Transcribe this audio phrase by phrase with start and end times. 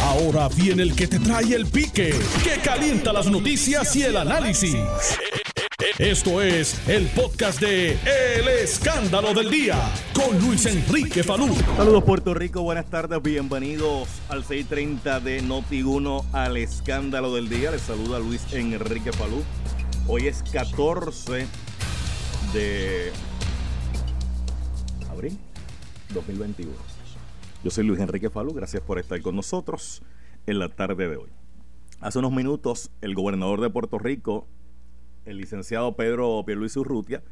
[0.00, 4.76] Ahora viene el que te trae el pique, que calienta las noticias y el análisis.
[5.98, 9.78] Esto es el podcast de El Escándalo del Día
[10.14, 11.54] con Luis Enrique Falú.
[11.76, 17.70] Saludos Puerto Rico, buenas tardes, bienvenidos al 6.30 de Noti1 al Escándalo del Día.
[17.70, 19.42] Les saluda Luis Enrique Falú.
[20.06, 21.46] Hoy es 14
[22.52, 23.12] de
[25.10, 25.38] abril
[26.14, 26.91] 2021.
[27.62, 30.02] Yo soy Luis Enrique Falú, gracias por estar con nosotros
[30.46, 31.28] en la tarde de hoy.
[32.00, 34.48] Hace unos minutos, el gobernador de Puerto Rico,
[35.26, 37.22] el licenciado Pedro Pierluisi Urrutia,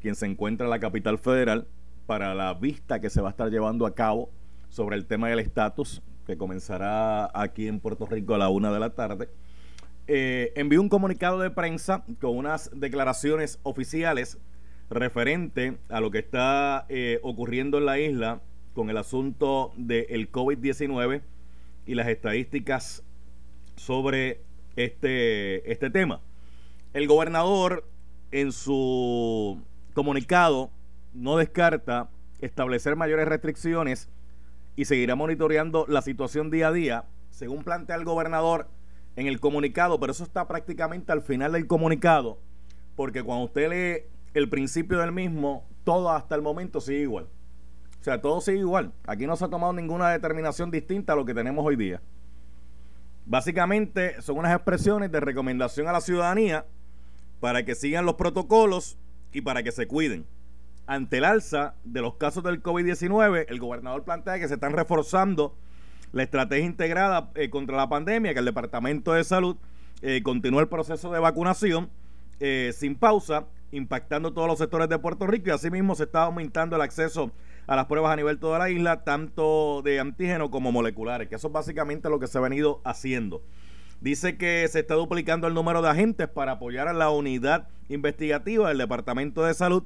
[0.00, 1.68] quien se encuentra en la capital federal
[2.06, 4.30] para la vista que se va a estar llevando a cabo
[4.68, 8.80] sobre el tema del estatus, que comenzará aquí en Puerto Rico a la una de
[8.80, 9.28] la tarde,
[10.08, 14.38] eh, envió un comunicado de prensa con unas declaraciones oficiales
[14.90, 18.42] referente a lo que está eh, ocurriendo en la isla
[18.78, 21.22] con el asunto del COVID-19
[21.84, 23.02] y las estadísticas
[23.74, 24.40] sobre
[24.76, 26.20] este, este tema.
[26.92, 27.90] El gobernador
[28.30, 29.60] en su
[29.94, 30.70] comunicado
[31.12, 32.08] no descarta
[32.40, 34.10] establecer mayores restricciones
[34.76, 38.68] y seguirá monitoreando la situación día a día, según plantea el gobernador
[39.16, 42.38] en el comunicado, pero eso está prácticamente al final del comunicado,
[42.94, 47.26] porque cuando usted lee el principio del mismo, todo hasta el momento sigue igual.
[48.00, 48.92] O sea, todo sigue igual.
[49.06, 52.00] Aquí no se ha tomado ninguna determinación distinta a lo que tenemos hoy día.
[53.26, 56.64] Básicamente son unas expresiones de recomendación a la ciudadanía
[57.40, 58.96] para que sigan los protocolos
[59.32, 60.24] y para que se cuiden.
[60.86, 65.54] Ante el alza de los casos del COVID-19, el gobernador plantea que se están reforzando
[66.12, 69.56] la estrategia integrada eh, contra la pandemia, que el Departamento de Salud
[70.00, 71.90] eh, continúa el proceso de vacunación
[72.40, 76.76] eh, sin pausa, impactando todos los sectores de Puerto Rico y asimismo se está aumentando
[76.76, 77.32] el acceso
[77.68, 81.48] a las pruebas a nivel toda la isla, tanto de antígeno como moleculares, que eso
[81.48, 83.42] es básicamente lo que se ha venido haciendo.
[84.00, 88.68] Dice que se está duplicando el número de agentes para apoyar a la unidad investigativa
[88.68, 89.84] del Departamento de Salud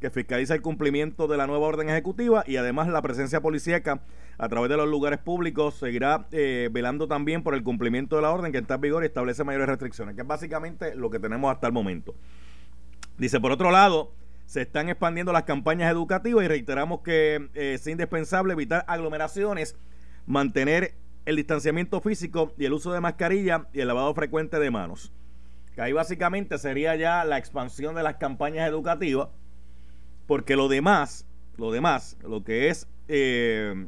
[0.00, 4.02] que fiscaliza el cumplimiento de la nueva orden ejecutiva y además la presencia policíaca
[4.38, 8.30] a través de los lugares públicos seguirá eh, velando también por el cumplimiento de la
[8.30, 11.50] orden que está en vigor y establece mayores restricciones, que es básicamente lo que tenemos
[11.50, 12.14] hasta el momento.
[13.16, 14.12] Dice, por otro lado,
[14.46, 19.76] se están expandiendo las campañas educativas y reiteramos que eh, es indispensable evitar aglomeraciones,
[20.26, 20.94] mantener
[21.24, 25.12] el distanciamiento físico y el uso de mascarilla y el lavado frecuente de manos.
[25.74, 29.28] Que ahí básicamente sería ya la expansión de las campañas educativas,
[30.26, 33.86] porque lo demás, lo demás, lo que es eh,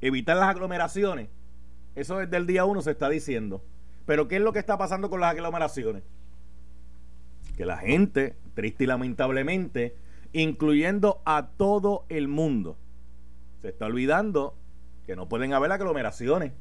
[0.00, 1.28] evitar las aglomeraciones,
[1.94, 3.64] eso desde el día uno se está diciendo.
[4.06, 6.02] Pero ¿qué es lo que está pasando con las aglomeraciones?
[7.56, 9.96] Que la gente triste y lamentablemente,
[10.32, 12.76] incluyendo a todo el mundo.
[13.60, 14.56] Se está olvidando
[15.06, 16.52] que no pueden haber aglomeraciones.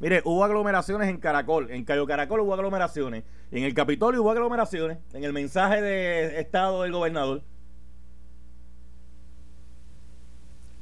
[0.00, 4.98] Mire, hubo aglomeraciones en Caracol, en Cayo Caracol hubo aglomeraciones, en el Capitolio hubo aglomeraciones,
[5.12, 7.42] en el mensaje de Estado del gobernador.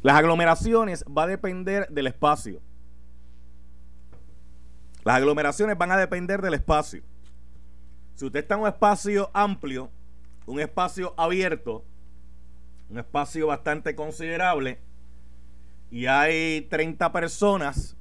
[0.03, 2.61] Las aglomeraciones va a depender del espacio.
[5.05, 7.03] Las aglomeraciones van a depender del espacio.
[8.15, 9.91] Si usted está en un espacio amplio,
[10.49, 11.85] un espacio abierto,
[12.89, 14.79] un espacio bastante considerable,
[15.91, 17.97] y hay 30 personas,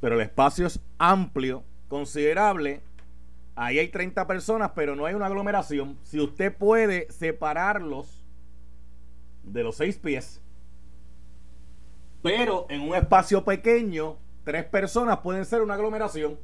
[0.00, 2.80] pero el espacio es amplio, considerable,
[3.54, 5.98] ahí hay 30 personas, pero no hay una aglomeración.
[6.02, 8.24] Si usted puede separarlos
[9.42, 10.40] de los seis pies,
[12.22, 16.38] pero en un espacio pequeño, tres personas pueden ser una aglomeración.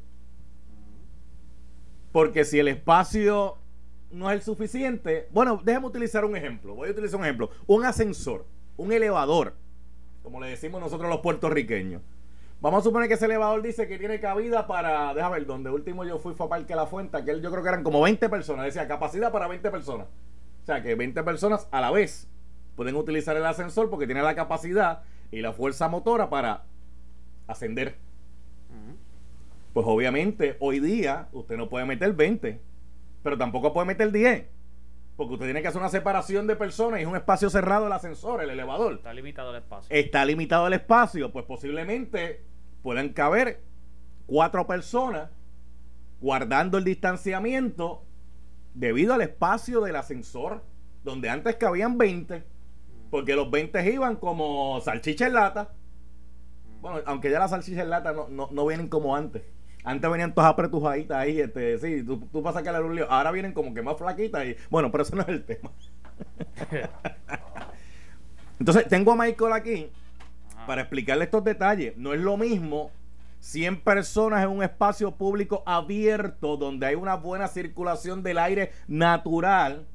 [2.12, 3.56] Porque si el espacio
[4.10, 5.28] no es el suficiente.
[5.30, 6.74] Bueno, déjeme utilizar un ejemplo.
[6.74, 7.50] Voy a utilizar un ejemplo.
[7.66, 9.54] Un ascensor, un elevador,
[10.22, 12.02] como le decimos nosotros los puertorriqueños.
[12.60, 16.04] Vamos a suponer que ese elevador dice que tiene cabida para, déjame ver, donde último
[16.04, 18.66] yo fui fue a Parque La Fuente, que yo creo que eran como 20 personas,
[18.66, 20.08] decía capacidad para 20 personas.
[20.62, 22.28] O sea, que 20 personas a la vez
[22.76, 26.64] pueden utilizar el ascensor porque tiene la capacidad y la fuerza motora para
[27.46, 27.96] ascender.
[29.72, 32.60] Pues obviamente hoy día usted no puede meter 20
[33.22, 34.46] pero tampoco puede meter 10.
[35.16, 37.92] Porque usted tiene que hacer una separación de personas y es un espacio cerrado el
[37.92, 38.94] ascensor, el elevador.
[38.94, 39.94] Está limitado el espacio.
[39.94, 41.30] Está limitado el espacio.
[41.30, 42.42] Pues posiblemente
[42.82, 43.60] pueden caber
[44.26, 45.28] cuatro personas
[46.20, 48.02] guardando el distanciamiento
[48.72, 50.64] debido al espacio del ascensor,
[51.04, 52.42] donde antes cabían 20.
[53.10, 55.74] Porque los 20 iban como salchicha en lata.
[56.80, 59.42] Bueno, aunque ya las salchichas en lata no, no, no vienen como antes.
[59.84, 63.10] Antes venían todas apretujaditas ahí, este, sí, tú, tú vas a sacarle un lío.
[63.10, 64.56] Ahora vienen como que más flaquitas y.
[64.68, 65.70] Bueno, pero eso no es el tema.
[68.58, 69.90] Entonces, tengo a Michael aquí
[70.66, 71.96] para explicarle estos detalles.
[71.96, 72.90] No es lo mismo
[73.40, 79.86] 100 personas en un espacio público abierto donde hay una buena circulación del aire natural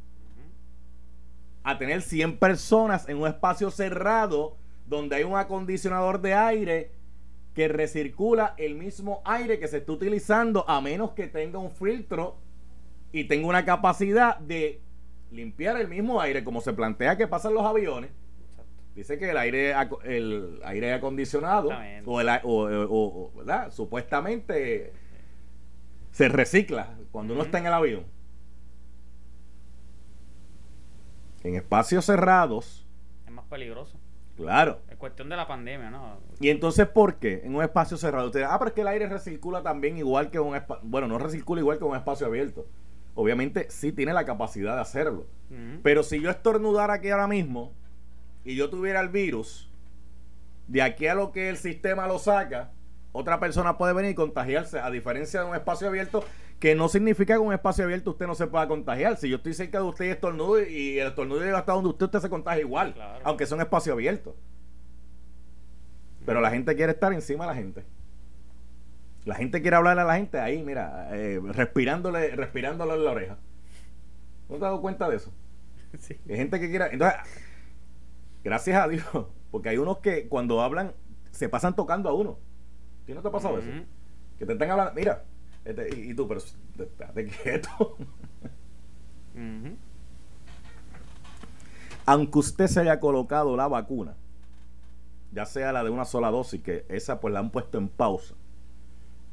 [1.63, 6.91] a tener 100 personas en un espacio cerrado donde hay un acondicionador de aire
[7.55, 12.35] que recircula el mismo aire que se está utilizando a menos que tenga un filtro
[13.13, 14.81] y tenga una capacidad de
[15.31, 18.11] limpiar el mismo aire como se plantea que pasan los aviones.
[18.93, 19.73] Dice que el aire
[20.03, 21.69] el aire acondicionado
[22.05, 23.71] o, el, o, ¿verdad?
[23.71, 24.91] supuestamente
[26.11, 28.03] se recicla cuando uno está en el avión.
[31.43, 32.85] En espacios cerrados
[33.25, 33.97] es más peligroso.
[34.35, 34.81] Claro.
[35.05, 36.17] Es cuestión de la pandemia, ¿no?
[36.39, 37.41] Y entonces, ¿por qué?
[37.43, 38.25] En un espacio cerrado.
[38.25, 40.83] Usted, ah, pero es que el aire recircula también igual que un espacio.
[40.87, 42.65] Bueno, no recircula igual que un espacio abierto.
[43.13, 45.27] Obviamente sí tiene la capacidad de hacerlo.
[45.83, 47.71] Pero si yo estornudara aquí ahora mismo
[48.43, 49.69] y yo tuviera el virus,
[50.67, 52.71] de aquí a lo que el sistema lo saca,
[53.11, 56.25] otra persona puede venir y contagiarse, a diferencia de un espacio abierto,
[56.59, 59.17] que no significa que en un espacio abierto usted no se pueda contagiar.
[59.17, 62.07] Si yo estoy cerca de usted y estornudo y el estornudo llega hasta donde usted,
[62.07, 64.35] usted se contagia igual, aunque sea un espacio abierto.
[66.25, 67.83] Pero la gente quiere estar encima de la gente.
[69.25, 73.37] La gente quiere hablarle a la gente ahí, mira, eh, respirándole, respirándole en la oreja.
[74.49, 75.31] ¿No te has dado cuenta de eso?
[75.99, 76.19] Sí.
[76.29, 76.87] Hay gente que quiere.
[76.91, 77.17] Entonces,
[78.43, 79.05] gracias a Dios,
[79.49, 80.91] porque hay unos que cuando hablan
[81.31, 82.37] se pasan tocando a uno.
[83.05, 83.69] ¿Qué no te ha pasado eso?
[84.37, 85.23] Que te están hablando, mira,
[85.63, 87.97] este, y, tú, pero estate quieto.
[92.05, 94.15] Aunque usted se haya colocado la vacuna,
[95.35, 98.35] ya sea la de una sola dosis, que esa pues la han puesto en pausa,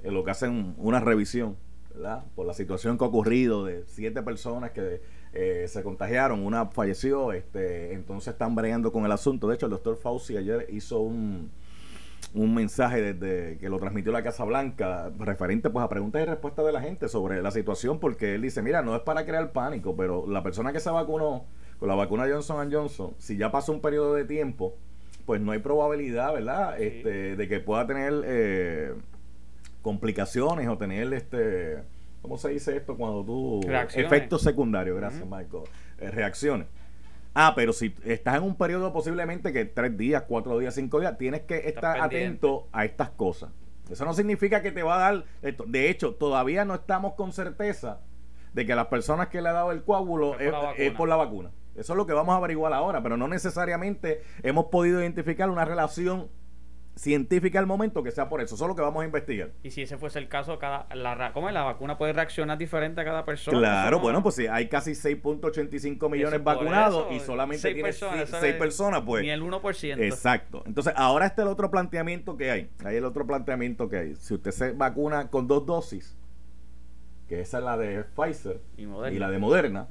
[0.02, 1.56] en lo que hacen una revisión,
[1.94, 2.25] ¿verdad?
[2.34, 5.00] Por la situación que ha ocurrido de siete personas que
[5.32, 9.46] eh, se contagiaron, una falleció, este, entonces están bregando con el asunto.
[9.46, 11.52] De hecho, el doctor Fauci ayer hizo un,
[12.34, 16.66] un mensaje desde que lo transmitió la Casa Blanca referente pues a preguntas y respuestas
[16.66, 19.94] de la gente sobre la situación porque él dice, mira, no es para crear pánico,
[19.94, 21.44] pero la persona que se vacunó
[21.78, 24.76] con la vacuna Johnson Johnson, si ya pasó un periodo de tiempo,
[25.27, 26.81] pues no hay probabilidad, ¿verdad?
[26.81, 28.95] Este, de que pueda tener eh,
[29.83, 31.83] complicaciones o tener este
[32.23, 33.61] ¿cómo se dice esto cuando tú
[33.95, 35.65] efectos secundarios, gracias Michael,
[35.99, 36.69] eh, reacciones.
[37.35, 41.17] Ah, pero si estás en un periodo posiblemente que tres días, cuatro días, cinco días,
[41.17, 43.51] tienes que estar atento a estas cosas.
[43.91, 45.65] Eso no significa que te va a dar esto.
[45.67, 48.01] De hecho, todavía no estamos con certeza
[48.53, 51.51] de que las personas que le ha dado el coágulo es por, la vacuna.
[51.75, 55.65] Eso es lo que vamos a averiguar ahora, pero no necesariamente hemos podido identificar una
[55.65, 56.29] relación
[56.95, 58.55] científica al momento que sea por eso.
[58.55, 59.51] Eso es lo que vamos a investigar.
[59.63, 61.55] Y si ese fuese el caso, cada, la, ¿cómo es?
[61.55, 63.59] la vacuna puede reaccionar diferente a cada persona.
[63.59, 68.55] Claro, bueno, pues si hay casi 6.85 millones vacunados y solamente seis tiene personas, 6
[68.57, 69.23] personas, pues.
[69.23, 70.01] Ni el 1%.
[70.01, 70.63] Exacto.
[70.67, 72.71] Entonces, ahora está el otro planteamiento que hay.
[72.85, 74.15] Hay el otro planteamiento que hay.
[74.17, 76.17] Si usted se vacuna con dos dosis,
[77.29, 78.85] que esa es la de Pfizer y,
[79.19, 79.89] la de Moderna,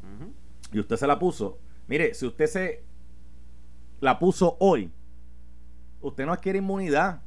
[0.72, 1.58] y usted se la puso,
[1.92, 2.84] mire, si usted se
[4.00, 4.90] la puso hoy,
[6.00, 7.22] usted no adquiere inmunidad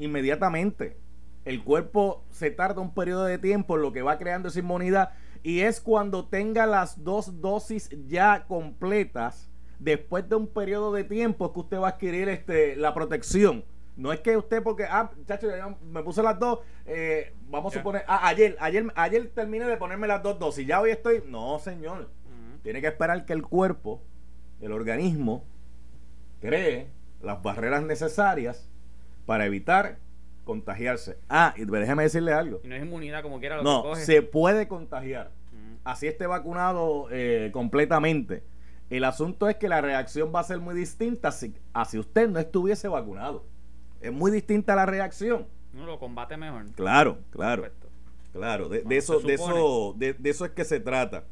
[0.00, 0.96] inmediatamente.
[1.44, 5.12] El cuerpo se tarda un periodo de tiempo en lo que va creando esa inmunidad
[5.44, 9.48] y es cuando tenga las dos dosis ya completas,
[9.78, 13.64] después de un periodo de tiempo que usted va a adquirir este, la protección.
[13.96, 15.46] No es que usted, porque, ah, chacho,
[15.84, 20.08] me puse las dos, eh, vamos a suponer, ah, ayer, ayer, ayer terminé de ponerme
[20.08, 22.10] las dos dosis, ya hoy estoy, no, señor.
[22.66, 24.02] Tiene que esperar que el cuerpo,
[24.60, 25.44] el organismo,
[26.40, 26.88] cree
[27.22, 28.68] las barreras necesarias
[29.24, 29.98] para evitar
[30.42, 31.16] contagiarse.
[31.28, 32.60] Ah, y déjeme decirle algo.
[32.64, 35.30] Y no es inmunidad como quiera lo no, se puede contagiar.
[35.84, 38.42] Así esté vacunado eh, completamente.
[38.90, 41.54] El asunto es que la reacción va a ser muy distinta si,
[41.88, 43.44] si usted no estuviese vacunado.
[44.00, 45.46] Es muy distinta la reacción.
[45.72, 46.66] No lo combate mejor.
[46.74, 47.70] Claro, claro.
[48.32, 51.26] Claro, de, eso, de, eso, de, de, eso es que se trata.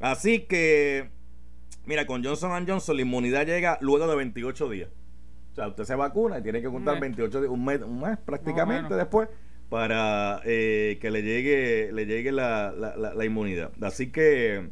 [0.00, 1.10] Así que,
[1.84, 4.88] mira, con Johnson Johnson la inmunidad llega luego de 28 días.
[5.52, 8.18] O sea, usted se vacuna y tiene que contar 28 días, un mes, un mes
[8.18, 9.28] prácticamente después
[9.68, 13.70] para eh, que le llegue, le llegue la, la, inmunidad.
[13.80, 14.70] Así que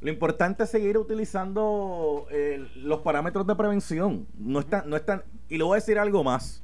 [0.00, 4.26] lo importante es seguir utilizando eh, los parámetros de prevención.
[4.38, 6.62] No están, no están, y le voy a decir algo más.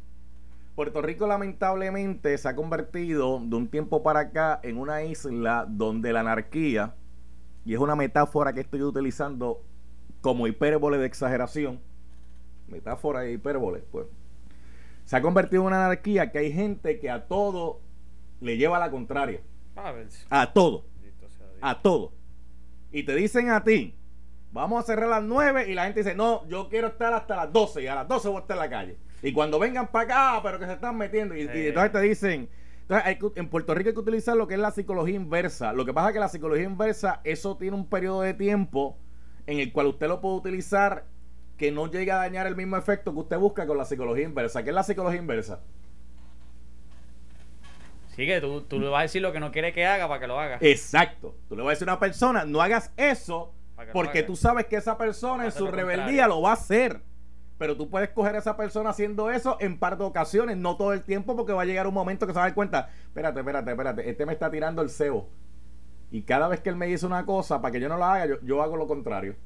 [0.74, 6.12] Puerto Rico lamentablemente se ha convertido de un tiempo para acá en una isla donde
[6.12, 6.94] la anarquía,
[7.64, 9.62] y es una metáfora que estoy utilizando
[10.20, 11.80] como hipérbole de exageración,
[12.68, 14.06] metáfora e hipérbole, pues,
[15.04, 17.80] se ha convertido en una anarquía que hay gente que a todo
[18.40, 19.40] le lleva a la contraria.
[20.30, 20.84] A todo.
[21.60, 22.12] A todo.
[22.90, 23.94] Y te dicen a ti,
[24.52, 27.36] vamos a cerrar a las 9 y la gente dice, no, yo quiero estar hasta
[27.36, 28.98] las 12 y a las 12 voy a estar en la calle.
[29.22, 31.34] Y cuando vengan para acá, pero que se están metiendo.
[31.34, 32.48] Y, y entonces te dicen.
[32.84, 35.72] Entonces, hay que- en Puerto Rico hay que utilizar lo que es la psicología inversa.
[35.72, 38.98] Lo que pasa es que la psicología inversa, eso tiene un periodo de tiempo
[39.46, 41.06] en el cual usted lo puede utilizar
[41.56, 44.62] que no llegue a dañar el mismo efecto que usted busca con la psicología inversa.
[44.62, 45.60] ¿Qué es la psicología inversa?
[48.14, 50.20] Sí, que tú, tú le vas a decir lo que no quiere que haga para
[50.20, 50.58] que lo haga.
[50.60, 51.34] Exacto.
[51.48, 53.52] Tú le vas a decir a una persona, no hagas eso
[53.92, 54.26] porque haga.
[54.26, 56.28] tú sabes que esa persona en su rebeldía contrario.
[56.28, 57.00] lo va a hacer.
[57.58, 60.92] Pero tú puedes coger a esa persona haciendo eso en par de ocasiones, no todo
[60.92, 63.40] el tiempo, porque va a llegar un momento que se va a dar cuenta, espérate,
[63.40, 65.28] espérate, espérate, este me está tirando el cebo.
[66.10, 68.26] Y cada vez que él me dice una cosa, para que yo no la haga,
[68.26, 69.36] yo, yo hago lo contrario.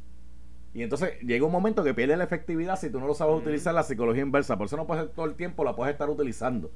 [0.74, 3.74] Y entonces llega un momento que pierde la efectividad si tú no lo sabes utilizar
[3.74, 4.56] la psicología inversa.
[4.56, 6.70] Por eso no puedes todo el tiempo, la puedes estar utilizando.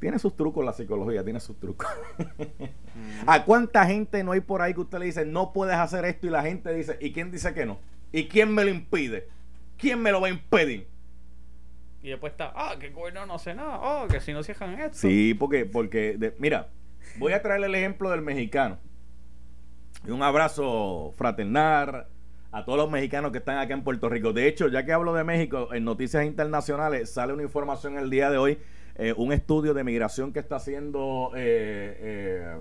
[0.00, 1.86] Tiene sus trucos la psicología, tiene sus trucos.
[3.26, 6.26] ¿A cuánta gente no hay por ahí que usted le dice, no puedes hacer esto?
[6.26, 7.78] Y la gente dice, ¿y quién dice que no?
[8.10, 9.28] ¿Y quién me lo impide?
[9.82, 10.86] ¿Quién me lo va a impedir?
[12.04, 13.78] Y después está, ah, que el gobierno no hace nada.
[13.82, 14.96] Oh, que si no cierran esto.
[14.96, 16.68] Sí, porque, porque de- mira,
[17.18, 18.78] voy a traerle el ejemplo del mexicano.
[20.06, 22.06] Y un abrazo fraternal
[22.52, 24.32] a todos los mexicanos que están acá en Puerto Rico.
[24.32, 28.30] De hecho, ya que hablo de México, en Noticias Internacionales sale una información el día
[28.30, 28.58] de hoy,
[28.94, 32.56] eh, un estudio de migración que está haciendo eh, eh,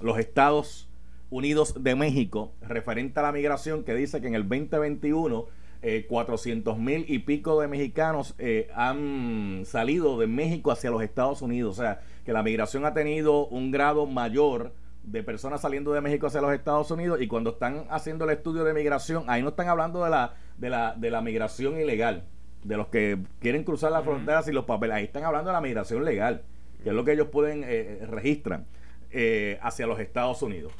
[0.00, 0.88] los Estados
[1.30, 5.46] Unidos de México referente a la migración que dice que en el 2021
[5.86, 11.42] eh, 400 mil y pico de mexicanos eh, han salido de México hacia los Estados
[11.42, 11.78] Unidos.
[11.78, 14.72] O sea, que la migración ha tenido un grado mayor
[15.02, 18.64] de personas saliendo de México hacia los Estados Unidos y cuando están haciendo el estudio
[18.64, 22.24] de migración, ahí no están hablando de la, de la, de la migración ilegal,
[22.62, 25.60] de los que quieren cruzar las fronteras y los papeles, ahí están hablando de la
[25.60, 26.44] migración legal,
[26.82, 28.64] que es lo que ellos pueden, eh, registran
[29.10, 30.72] eh, hacia los Estados Unidos.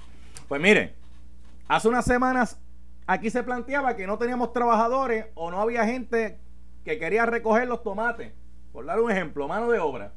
[0.49, 0.95] Pues mire,
[1.69, 2.59] hace unas semanas
[3.07, 6.39] aquí se planteaba que no teníamos trabajadores o no había gente
[6.85, 8.33] que quería recoger los tomates,
[8.73, 10.13] por dar un ejemplo, mano de obra.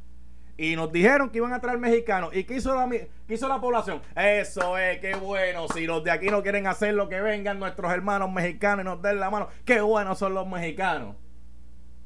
[0.57, 2.35] Y nos dijeron que iban a traer mexicanos.
[2.35, 4.01] ¿Y qué hizo la, qué hizo la población?
[4.15, 5.67] Eso es, qué bueno.
[5.67, 9.01] Si los de aquí no quieren hacer lo que vengan nuestros hermanos mexicanos y nos
[9.01, 11.15] den la mano, qué buenos son los mexicanos.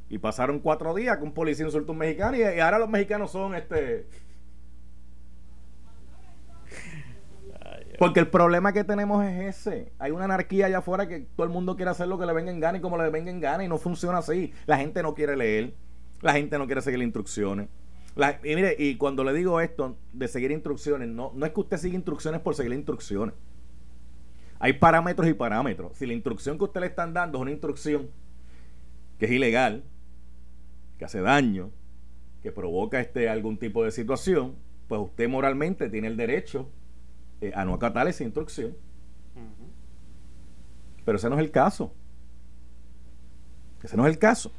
[0.09, 2.89] Y pasaron cuatro días que un policía insultó a un mexicano y, y ahora los
[2.89, 4.07] mexicanos son este.
[8.01, 9.91] Porque el problema que tenemos es ese.
[9.99, 12.49] Hay una anarquía allá afuera que todo el mundo quiere hacer lo que le venga
[12.49, 14.51] en gana y como le venga en gana y no funciona así.
[14.65, 15.75] La gente no quiere leer,
[16.21, 17.69] la gente no quiere seguir instrucciones.
[18.43, 21.77] Y mire, y cuando le digo esto de seguir instrucciones, no, no es que usted
[21.77, 23.35] siga instrucciones por seguir instrucciones.
[24.57, 25.95] Hay parámetros y parámetros.
[25.95, 28.09] Si la instrucción que usted le están dando es una instrucción
[29.19, 29.83] que es ilegal,
[30.97, 31.69] que hace daño,
[32.41, 34.55] que provoca este algún tipo de situación,
[34.87, 36.67] pues usted moralmente tiene el derecho
[37.41, 38.75] eh, a no acatar esa instrucción.
[41.03, 41.91] Pero ese no es el caso.
[43.83, 44.51] Ese no es el caso.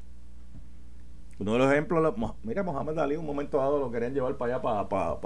[1.38, 4.62] Uno de los ejemplos, mira, Mohamed Ali, un momento dado lo querían llevar para allá,
[4.62, 5.20] para, para,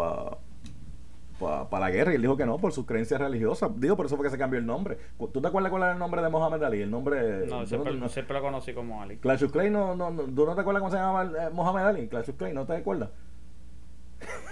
[1.38, 3.70] para, para, la guerra, y él dijo que no, por sus creencias religiosas.
[3.78, 4.98] Digo, por eso fue que se cambió el nombre.
[5.32, 6.80] ¿Tú te acuerdas cuál era el nombre de Mohamed Ali?
[6.82, 7.46] El nombre.
[7.46, 9.16] No, siempre, no- siempre lo conocí como Ali.
[9.18, 11.82] Clash of Clay, no, no, no, ¿tú no te acuerdas cómo se llamaba eh, Mohamed
[11.82, 12.08] Ali?
[12.08, 13.10] Clash of Clay, ¿no te acuerdas?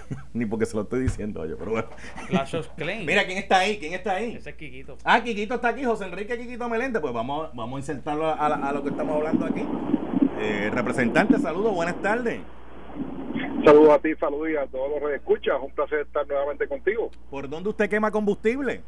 [0.32, 1.88] Ni porque se lo estoy diciendo yo, pero bueno.
[2.28, 3.04] Clash of Clans.
[3.06, 3.78] Mira, ¿quién está ahí?
[3.78, 4.34] ¿Quién está ahí?
[4.36, 4.96] Ese es Kikito.
[5.04, 7.00] Ah, Quiquito está aquí, José Enrique Quiquito Melende.
[7.00, 9.64] Pues vamos, vamos a insertarlo a, a- a lo que estamos hablando aquí.
[10.40, 12.40] Eh, representante, saludos, buenas tardes.
[13.64, 15.54] Saludos a ti, saludos y a todos los que escuchas.
[15.62, 17.10] Un placer estar nuevamente contigo.
[17.30, 18.82] ¿Por dónde usted quema combustible?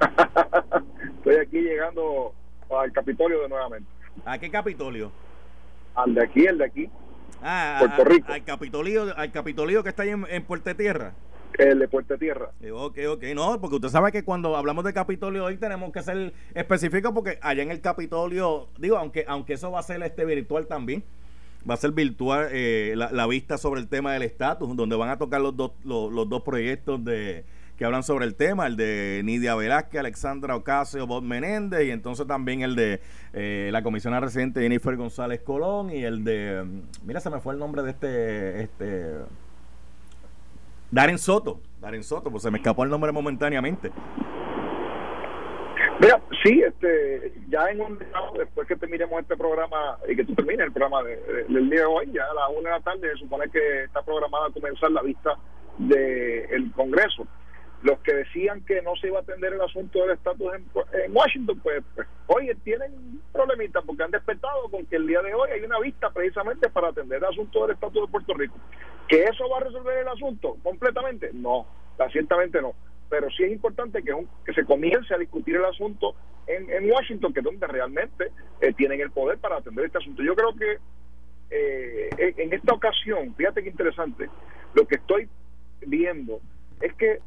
[1.18, 2.32] Estoy aquí llegando
[2.76, 3.88] al Capitolio de nuevamente.
[4.24, 5.10] ¿A qué Capitolio?
[5.94, 6.88] Al de aquí, el de aquí,
[7.42, 8.32] Ah, a- Puerto a- Rico.
[8.32, 11.12] al Capitolio, al Capitolio que está ahí en, en Puerto Tierra.
[11.58, 12.50] el de Puerto Tierra.
[12.60, 16.02] Eh, Ok, ok, no, porque usted sabe que cuando hablamos de Capitolio hoy tenemos que
[16.02, 20.24] ser específicos porque allá en el Capitolio, digo, aunque aunque eso va a ser este
[20.24, 21.02] virtual también,
[21.68, 25.08] va a ser virtual eh, la, la vista sobre el tema del estatus, donde van
[25.10, 27.44] a tocar los dos, los, los dos proyectos de
[27.78, 32.26] que hablan sobre el tema, el de Nidia Velázquez, Alexandra Ocasio, Bob Menéndez, y entonces
[32.26, 33.00] también el de
[33.32, 37.54] eh, la comisionada residente Jennifer González Colón, y el de, mm, mira, se me fue
[37.54, 39.12] el nombre de este, este,
[40.90, 43.92] Darren Soto, Darren Soto, pues se me escapó el nombre momentáneamente.
[46.00, 47.98] Mira, sí, este, ya en un
[48.36, 51.80] después que terminemos este programa y que tú termines el programa de- de- del día
[51.80, 54.50] de hoy, ya a las una de la tarde se supone que está programada a
[54.52, 55.34] comenzar la vista
[55.78, 57.26] del Congreso.
[57.82, 61.60] Los que decían que no se iba a atender el asunto del estatus en, Washington,
[61.62, 65.60] pues, pues hoy tienen problemitas porque han despertado con que el día de hoy hay
[65.62, 68.56] una vista precisamente para atender el asunto del estatus de Puerto Rico.
[69.06, 71.30] ¿Que eso va a resolver el asunto completamente?
[71.32, 71.66] No,
[72.10, 72.74] ciertamente no
[73.08, 74.12] pero sí es importante que,
[74.52, 76.14] se comience a discutir el asunto
[76.46, 78.30] en, en Washington, que es donde realmente
[78.60, 80.22] eh, tienen el poder para atender este asunto.
[80.22, 80.78] Yo creo que
[81.50, 84.28] eh, en esta ocasión, fíjate que interesante,
[84.74, 85.28] lo que estoy
[85.80, 86.40] viendo
[86.80, 87.20] es que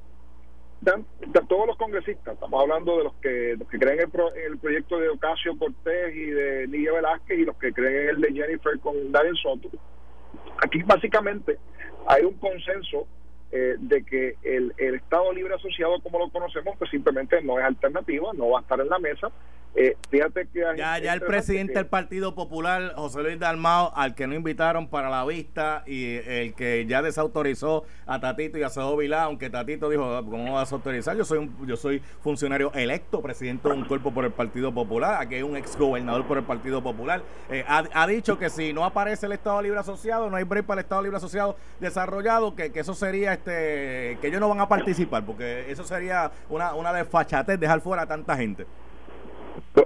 [0.81, 1.05] dan,
[1.47, 5.09] todos los congresistas, estamos hablando de los que, los que creen en el, proyecto de
[5.09, 9.11] Ocasio Cortés y de Nidia Velázquez y los que creen en el de Jennifer con
[9.11, 9.69] Darren Soto.
[10.63, 11.57] Aquí básicamente
[12.07, 13.07] hay un consenso
[13.51, 17.65] eh, de que el, el, Estado Libre Asociado, como lo conocemos, pues simplemente no es
[17.65, 19.29] alternativa, no va a estar en la mesa.
[19.73, 24.27] Eh, fíjate que ya, ya el presidente del Partido Popular, José Luis Dalmao, al que
[24.27, 28.97] no invitaron para la vista y el que ya desautorizó a Tatito y a Sado
[28.97, 31.15] Vilá, aunque Tatito dijo, ah, ¿cómo vas a autorizar?
[31.15, 35.21] Yo soy un, yo soy funcionario electo, presidente de un cuerpo por el Partido Popular,
[35.21, 37.23] aquí hay un ex gobernador por el Partido Popular.
[37.49, 40.65] Eh, ha, ha, dicho que si no aparece el Estado Libre Asociado, no hay break
[40.65, 44.59] para el Estado Libre Asociado desarrollado, que, que eso sería este que ellos no van
[44.59, 48.65] a participar, porque eso sería una, una desfachatez dejar fuera a tanta gente.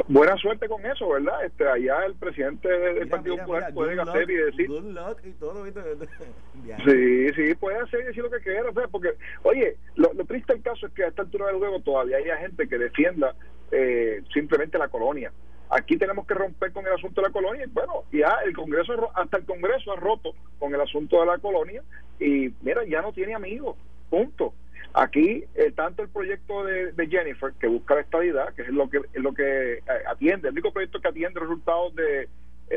[0.07, 1.45] Buena suerte con eso, ¿verdad?
[1.45, 4.67] Este, allá el presidente del Partido Popular puede hacer y decir.
[6.86, 8.72] sí, sí, puede hacer y decir lo que quiera.
[8.91, 12.41] porque, oye, lo, triste del caso es que a esta altura del juego todavía hay
[12.41, 13.36] gente que defienda
[13.72, 15.31] eh, simplemente la colonia.
[15.69, 17.65] Aquí tenemos que romper con el asunto de la colonia.
[17.65, 21.39] Y bueno, ya el Congreso, hasta el Congreso ha roto con el asunto de la
[21.39, 21.81] colonia.
[22.19, 23.75] Y mira, ya no tiene amigos.
[24.10, 24.53] Punto.
[24.98, 29.02] Aquí, eh, tanto el proyecto de, Jennifer, que busca la estabilidad, que es lo que
[29.14, 32.30] es lo que eh, atiende, el único proyecto que atiende resultados de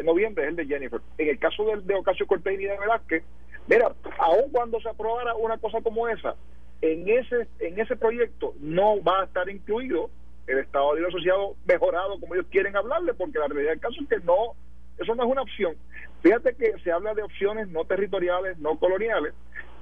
[0.02, 1.00] noviembre es el de Jennifer.
[1.16, 3.22] En el caso del, de Ocasio Cortés y de Velázquez,
[3.68, 6.34] mira, aun cuando se aprobara una cosa como esa,
[6.82, 10.10] en ese en ese proyecto no va a estar incluido
[10.48, 14.08] el Estado Libre Asociado mejorado como ellos quieren hablarle, porque la realidad del caso es
[14.08, 14.54] que no,
[14.98, 15.76] eso no es una opción.
[16.22, 19.34] Fíjate que se habla de opciones no territoriales, no coloniales,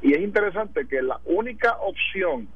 [0.02, 2.48] y es interesante que la única opción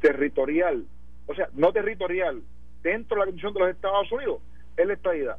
[0.00, 0.84] territorial,
[1.26, 2.42] o sea, no territorial,
[2.82, 4.42] dentro de la Constitución de los Estados Unidos,
[4.76, 5.38] es la estadidad.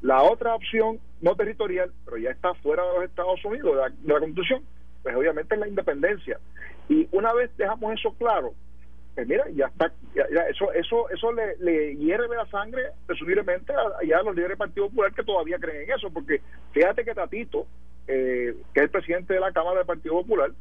[0.00, 4.20] La otra opción no territorial, pero ya está fuera de los Estados Unidos, de la,
[4.20, 4.62] Constitución,
[5.02, 6.38] pues obviamente es la independencia.
[6.88, 8.54] Y una vez dejamos eso claro,
[9.14, 14.22] pues mira, ya está, ya, eso eso eso le, hierve la sangre presumiblemente a, a
[14.22, 16.40] los líderes del Partido Popular que todavía creen en eso, porque
[16.72, 17.66] fíjate que Tatito,
[18.06, 20.52] eh, que es el presidente de la Cámara del Partido Popular,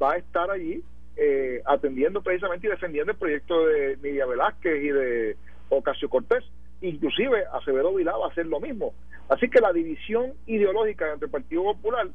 [0.00, 0.82] va a estar allí
[1.16, 5.36] eh, atendiendo precisamente y defendiendo el proyecto de Nidia Velázquez y de
[5.68, 6.44] Ocasio Cortés.
[6.80, 8.94] Inclusive Acevedo Vilá va a hacer lo mismo.
[9.28, 12.08] Así que la división ideológica entre el Partido Popular,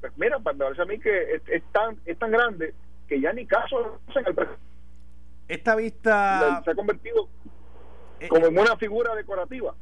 [0.00, 2.74] pues mira, me parece a mí que es, tan, es tan grande
[3.08, 4.48] que ya ni caso en el
[5.48, 6.62] Esta vista...
[6.64, 7.28] Se ha convertido
[8.20, 9.74] eh, como en una figura decorativa.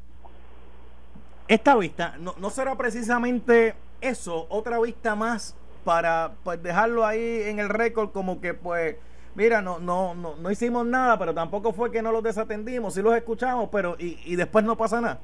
[1.48, 5.56] Esta vista no, no será precisamente eso, otra vista más
[5.88, 8.96] para pues dejarlo ahí en el récord como que pues
[9.35, 13.01] mira, no, no, no, no hicimos nada, pero tampoco fue que no los desatendimos, sí
[13.01, 15.18] los escuchamos, pero y, después no pasa nada.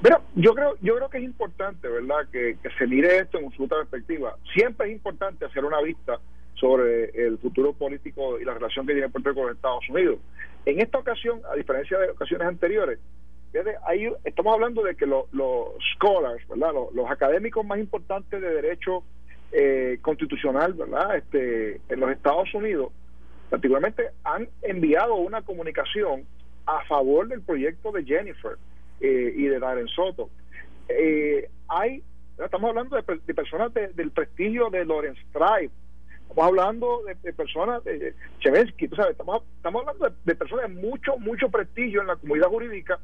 [0.00, 3.66] Pero yo creo, yo creo que es importante, ¿verdad?, que, se mire esto en su
[3.66, 4.36] perspectiva.
[4.54, 6.20] Siempre es importante hacer una vista
[6.54, 10.20] sobre el futuro político y la relación que tiene Puerto Rico con Estados Unidos.
[10.64, 13.00] En esta ocasión, a diferencia de ocasiones anteriores,
[13.86, 15.26] Ahí estamos hablando de que los
[15.94, 16.72] scholars, ¿verdad?
[16.92, 19.02] Los, académicos más importantes de derecho
[19.52, 21.16] eh, constitucional, ¿verdad?
[21.16, 22.92] Este, en los Estados Unidos,
[23.48, 26.26] particularmente han enviado una comunicación
[26.66, 28.58] a favor del proyecto de Jennifer
[29.00, 30.28] eh, y de Darren Soto.
[30.88, 32.02] Eh, hay,
[32.38, 35.70] estamos hablando de, personas del prestigio de Lawrence Tribe,
[36.20, 41.48] estamos hablando de, personas de Chevensky, sabes, estamos, estamos hablando de, personas de mucho, mucho
[41.48, 43.00] prestigio en la comunidad jurídica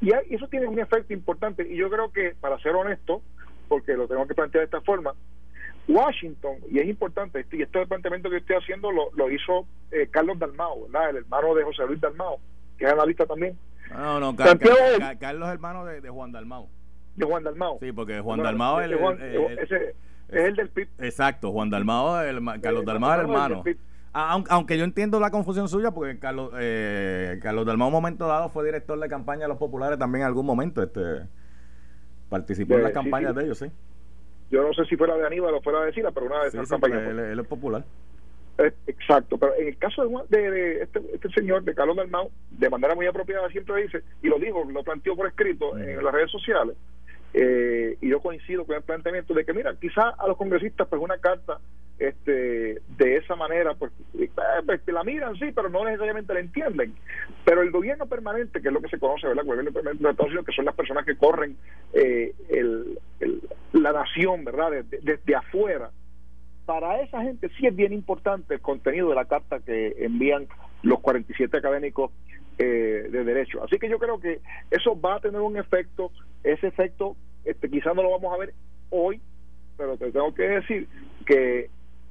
[0.00, 1.66] y eso tiene un efecto importante.
[1.68, 3.22] Y yo creo que, para ser honesto,
[3.68, 5.14] porque lo tengo que plantear de esta forma,
[5.88, 10.38] Washington, y es importante, y este planteamiento que estoy haciendo lo, lo hizo eh, Carlos
[10.38, 11.10] Dalmao, ¿verdad?
[11.10, 12.38] el hermano de José Luis Dalmao,
[12.78, 13.56] que es analista también.
[13.90, 16.68] No, no, Carlos es hermano de, Juan Dalmao.
[17.16, 17.78] De Juan Dalmao.
[17.80, 19.94] Sí, porque Juan Dalmao es el, ese,
[20.28, 20.88] es el del PIB.
[21.00, 23.64] Exacto, Juan Dalmao, el, Carlos Dalmao es el hermano.
[23.66, 23.70] Ah,
[24.12, 28.64] aunque yo entiendo la confusión suya, porque Carlos, eh, Carlos Dalmau un momento dado fue
[28.64, 30.82] director de campaña de los populares también en algún momento.
[30.82, 31.26] este
[32.28, 33.66] Participó en las campañas de ellos, sí.
[34.50, 36.68] Yo no sé si fuera de Aníbal o fuera de Sila, pero una de esas
[36.68, 37.02] campañas.
[37.08, 37.84] Él, es popular.
[38.58, 42.94] Eh, exacto, pero en el caso de, este, este, señor, de Carlos Dalmau, de manera
[42.94, 46.76] muy apropiada siempre dice, y lo dijo, lo planteó por escrito en las redes sociales,
[47.32, 51.00] eh, y yo coincido con el planteamiento de que, mira, quizá a los congresistas, pues
[51.00, 51.58] una carta
[52.00, 54.30] este de esa manera, pues, eh,
[54.64, 56.94] pues la miran, sí, pero no necesariamente la entienden.
[57.44, 59.44] Pero el gobierno permanente, que es lo que se conoce, ¿verdad?
[59.44, 61.56] El gobierno permanente de Estados Unidos, que son las personas que corren
[61.92, 62.98] eh, el,
[63.72, 64.84] la nación, ¿verdad?
[64.90, 65.90] Desde, afuera.
[66.64, 70.46] Para esa gente sí es bien importante el contenido de la carta que envían
[70.82, 72.12] los 47 académicos
[72.58, 73.62] eh, de derecho.
[73.62, 76.12] Así que yo creo que eso va a tener un efecto,
[76.44, 78.54] ese efecto este, quizás no lo vamos a ver
[78.90, 79.20] hoy,
[79.76, 80.88] pero te tengo que decir
[81.26, 81.70] que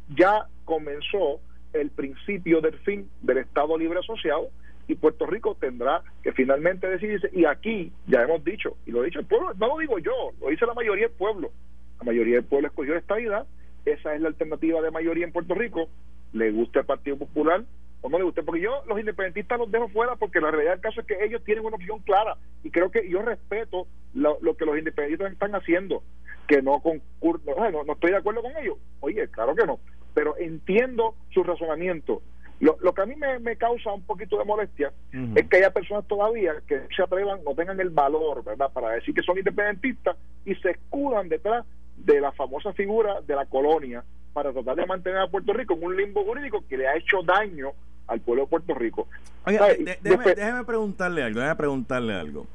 [0.10, 1.40] ya comenzó
[1.74, 4.50] el principio del fin del Estado Libre Asociado
[4.88, 7.30] y Puerto Rico tendrá que finalmente decidirse.
[7.34, 10.32] Y aquí ya hemos dicho, y lo ha dicho el pueblo, no lo digo yo,
[10.42, 11.52] lo dice la mayoría del pueblo.
[12.00, 13.46] La mayoría del pueblo escogió esta vida,
[13.86, 15.90] esa es la alternativa de mayoría en Puerto Rico.
[16.34, 17.64] Le gusta el Partido Popular
[18.02, 20.82] o no le guste, porque yo los independentistas los dejo fuera porque la realidad del
[20.82, 24.66] caso es que ellos tienen una opción clara y creo que yo respeto lo, que
[24.66, 26.04] los independentistas están haciendo,
[26.48, 28.78] que no, concur no, no estoy de acuerdo con ellos.
[29.02, 29.80] Oye, claro que no,
[30.14, 32.22] pero entiendo su razonamiento
[32.60, 34.92] lo, lo que a mí me, causa un poquito de molestia
[35.36, 39.14] es que haya personas todavía que se atrevan, no tengan el valor, ¿verdad?, para decir
[39.14, 44.52] que son independentistas y se escudan detrás de la famosa figura de la colonia para
[44.52, 47.72] tratar de mantener a Puerto Rico en un limbo jurídico que le ha hecho daño
[48.10, 49.08] al pueblo de Puerto Rico.
[49.46, 52.48] Oye, déjeme, preguntarle algo, déjeme preguntarle algo.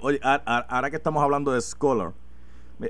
[0.00, 2.12] Oye, ahora que estamos hablando de Scholar,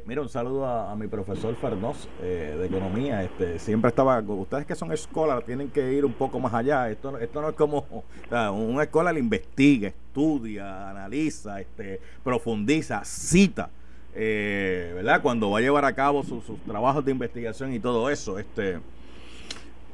[0.07, 3.23] Mira, un saludo a, mi profesor Fernos eh, de economía.
[3.25, 6.89] Este, siempre estaba, ustedes que son escuelas tienen que ir un poco más allá.
[6.89, 7.85] Esto, esto no es como,
[8.31, 13.69] una escuela le investiga, estudia, analiza, este, profundiza, cita,
[14.15, 15.21] eh, ¿verdad?
[15.21, 18.39] Cuando va a llevar a cabo sus, trabajos de investigación y todo eso.
[18.39, 18.79] Este,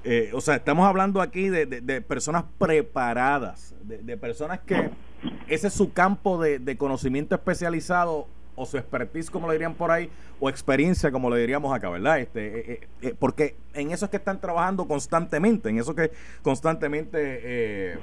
[0.04, 4.90] eh, o sea, estamos hablando aquí de, de, personas preparadas, de, personas que
[5.48, 8.26] ese es su campo de conocimiento especializado
[8.58, 12.18] o su expertise, como lo dirían por ahí, o experiencia, como le diríamos acá, ¿verdad?
[12.18, 16.11] Este, eh, eh, eh, porque en eso es que están trabajando constantemente, en eso que
[16.42, 17.98] constantemente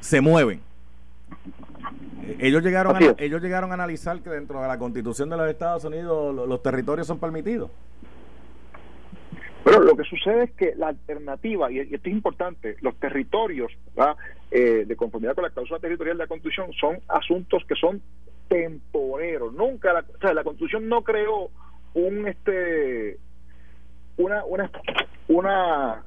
[0.00, 0.60] se mueven.
[2.38, 5.84] Ellos llegaron, a, ellos llegaron a analizar que dentro de la constitución de los Estados
[5.84, 7.70] Unidos los, territorios son permitidos.
[9.64, 13.72] Pero lo que sucede es que la alternativa, y esto es importante, los territorios
[14.50, 18.02] de conformidad con la cláusula territorial de la Constitución son asuntos que son
[18.48, 19.50] temporero.
[19.50, 21.50] Nunca, o sea, la Constitución no creó
[21.94, 23.18] un este
[24.16, 24.70] una una
[25.28, 26.04] una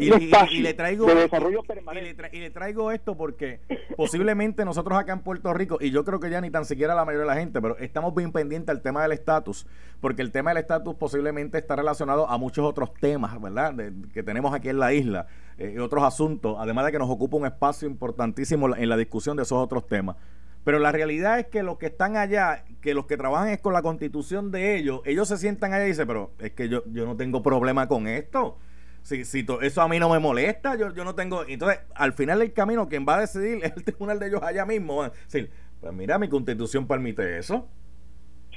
[0.00, 2.28] y, le traigo de desarrollo permanente.
[2.32, 3.60] Y le, traigo esto porque
[3.96, 7.04] posiblemente nosotros acá en Puerto Rico, y yo creo que ya ni tan siquiera la
[7.04, 9.66] mayoría de la gente, pero estamos bien pendientes al tema del estatus,
[10.00, 13.74] porque el tema del estatus posiblemente está relacionado a muchos otros temas, ¿verdad?
[14.12, 15.26] que tenemos aquí en la isla,
[15.58, 19.36] eh, y otros asuntos, además de que nos ocupa un espacio importantísimo en la discusión
[19.36, 20.16] de esos otros temas.
[20.64, 23.72] Pero la realidad es que los que están allá, que los que trabajan es con
[23.72, 27.06] la constitución de ellos, ellos se sientan allá y dicen, pero es que yo, yo
[27.06, 28.58] no tengo problema con esto.
[29.02, 31.44] Si, si eso a mí no me molesta, yo, yo no tengo...
[31.46, 34.64] Entonces, al final del camino, quien va a decidir es el tribunal de ellos allá
[34.66, 35.02] mismo.
[35.02, 37.66] decir, pues mira, mi constitución permite eso.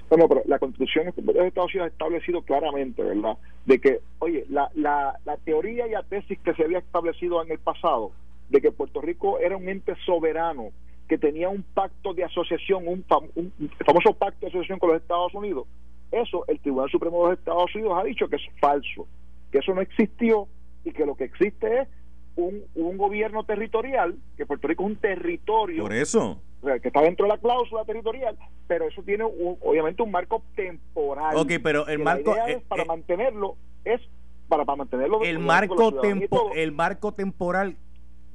[0.10, 3.38] Bueno, pero la constitución de los Estados Unidos ha establecido claramente, ¿verdad?
[3.66, 7.52] De que, oye, la, la, la teoría y la tesis que se había establecido en
[7.52, 8.12] el pasado,
[8.50, 10.72] de que Puerto Rico era un ente soberano
[11.08, 15.68] que tenía un pacto de asociación, un, famoso pacto de asociación con los Estados Unidos.
[16.12, 19.08] Eso el Tribunal Supremo de los Estados Unidos ha dicho que es falso,
[19.54, 20.48] que eso no existió
[20.84, 21.88] y que lo que existe es
[22.36, 25.84] un, un gobierno territorial, que Puerto Rico es un territorio.
[25.84, 26.42] Por eso.
[26.82, 28.36] Que está dentro de la cláusula territorial,
[28.68, 31.38] pero eso tiene obviamente un marco temporal.
[31.38, 32.36] Ok, pero el marco.
[32.36, 34.02] es eh, para eh, mantenerlo, es
[34.48, 35.22] para, para mantenerlo.
[35.22, 37.78] El marco, tempo, el marco temporal,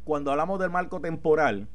[0.05, 1.67] cuando hablamos del marco temporal,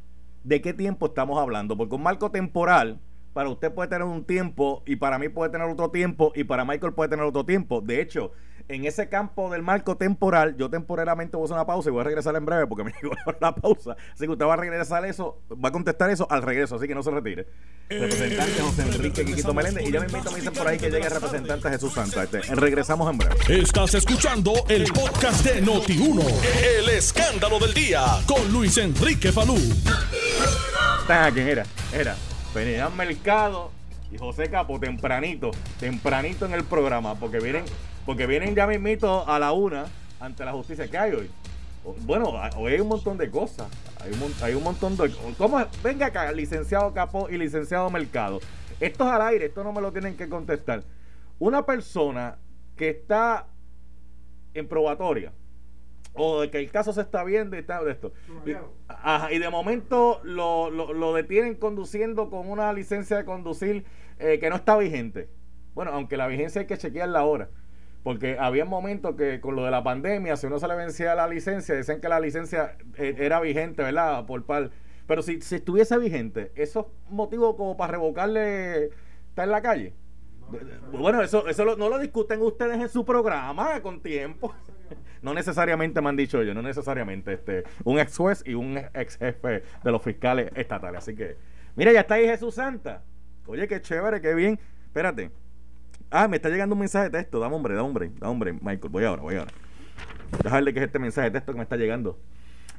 [0.46, 3.02] de qué tiempo estamos hablando, porque un marco temporal
[3.34, 6.64] para usted puede tener un tiempo y para mí puede tener otro tiempo y para
[6.64, 7.82] Michael puede tener otro tiempo.
[7.82, 8.32] De hecho,
[8.74, 12.02] en ese campo del marco temporal, yo temporalmente voy a hacer una pausa y voy
[12.02, 13.96] a regresar en breve porque me llegó la pausa.
[14.14, 16.96] Así que usted va a regresar eso, va a contestar eso al regreso, así que
[16.96, 17.48] no se retire.
[17.90, 19.88] Representante José Enrique Quiquito Meléndez.
[19.88, 22.24] Y ya me invito, me dicen por ahí que llegue el representante Jesús Santa.
[22.24, 23.36] Este, regresamos en breve.
[23.50, 26.24] Estás escuchando el podcast de Noti1.
[26.80, 29.58] El escándalo del día con Luis Enrique Falú.
[31.34, 31.64] ¿Quién era?
[31.92, 32.16] Era
[32.54, 33.72] Venía Mercado
[34.12, 37.66] y José Capo tempranito, tempranito en el programa, porque vienen,
[38.06, 39.86] porque vienen ya mismito a la una
[40.20, 40.90] ante la justicia.
[40.90, 41.30] ¿Qué hay hoy?
[42.06, 43.68] Bueno, hoy hay un montón de cosas.
[44.02, 45.14] Hay un, hay un montón de.
[45.38, 45.62] ¿Cómo?
[45.84, 48.40] Venga acá, licenciado Capo y licenciado Mercado.
[48.80, 50.84] Esto es al aire, esto no me lo tienen que contestar.
[51.40, 52.38] Una persona
[52.76, 53.48] que está
[54.54, 55.34] en probatoria,
[56.14, 58.14] o de que el caso se está viendo y tal de esto.
[58.46, 63.86] Y, de momento lo, lo, detienen conduciendo con una licencia de conducir
[64.20, 65.30] eh, que no está vigente.
[65.74, 67.50] Bueno, aunque la vigencia hay que chequearla ahora.
[68.04, 71.28] Porque había momentos que con lo de la pandemia, si uno se le vencía la
[71.28, 74.26] licencia, decían que la licencia eh, era vigente, ¿verdad?
[74.26, 74.72] Por par.
[75.08, 78.90] Pero si, si estuviese vigente, ¿eso es motivo como para revocarle
[79.30, 79.94] estar en la calle?
[80.92, 84.54] bueno, eso, eso no lo discuten ustedes en su programa con tiempo.
[85.22, 89.18] No necesariamente me han dicho ellos, no necesariamente este, un ex juez y un ex
[89.18, 91.00] jefe de los fiscales estatales.
[91.00, 91.38] Así que,
[91.76, 93.04] mira, ya está ahí Jesús Santa.
[93.48, 94.60] Oye, qué chévere, qué bien.
[94.86, 95.32] Espérate.
[96.16, 97.40] Ah, me está llegando un mensaje de texto.
[97.40, 98.92] Dame hombre, dame hombre, dame hombre, Michael.
[98.92, 99.52] Voy ahora, voy ahora.
[100.44, 102.20] Déjale que es este mensaje de texto que me está llegando.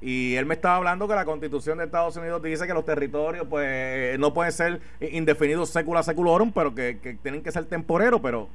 [0.00, 3.46] Y él me estaba hablando que la constitución de Estados Unidos dice que los territorios
[3.48, 8.48] pues no pueden ser indefinidos secula seculorum, pero que, que tienen que ser temporeros, pero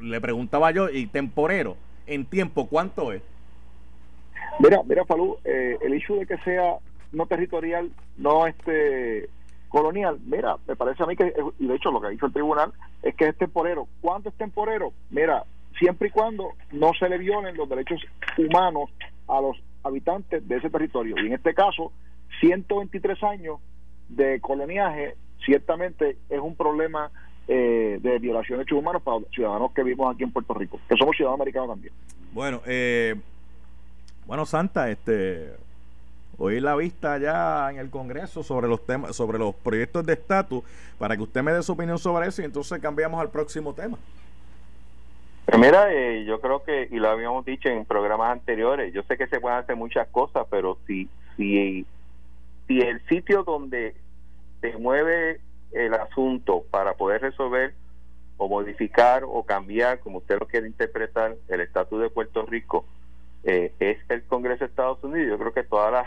[0.00, 3.22] le preguntaba yo, ¿y temporero en tiempo cuánto es?
[4.58, 6.76] Mira, mira, Falú, eh, el hecho de que sea
[7.12, 9.28] no territorial, no este
[9.68, 12.72] colonial, mira, me parece a mí que, y de hecho lo que dicho el tribunal
[13.02, 13.88] es que es temporero.
[14.00, 14.92] ¿Cuánto es temporero?
[15.10, 15.44] Mira,
[15.78, 18.00] siempre y cuando no se le violen los derechos
[18.38, 18.90] humanos
[19.28, 21.16] a los habitantes de ese territorio.
[21.18, 21.92] Y en este caso,
[22.40, 23.60] 123 años
[24.08, 27.10] de coloniaje ciertamente es un problema
[27.46, 30.80] eh, de violación de derechos humanos para los ciudadanos que vivimos aquí en Puerto Rico,
[30.88, 31.92] que somos ciudadanos americanos también.
[32.32, 33.14] Bueno, eh,
[34.26, 35.52] bueno, Santa, este,
[36.38, 40.64] hoy la vista ya en el Congreso sobre los temas, sobre los proyectos de estatus,
[40.98, 43.98] para que usted me dé su opinión sobre eso y entonces cambiamos al próximo tema.
[45.46, 49.18] Pues mira, eh, yo creo que, y lo habíamos dicho en programas anteriores, yo sé
[49.18, 51.86] que se pueden hacer muchas cosas, pero si, si,
[52.66, 53.94] si el sitio donde
[54.62, 55.40] se mueve
[55.72, 57.74] el asunto para poder resolver
[58.38, 62.86] o modificar o cambiar, como usted lo quiere interpretar, el estatus de Puerto Rico,
[63.42, 66.06] eh, es el Congreso de Estados Unidos, yo creo que todas las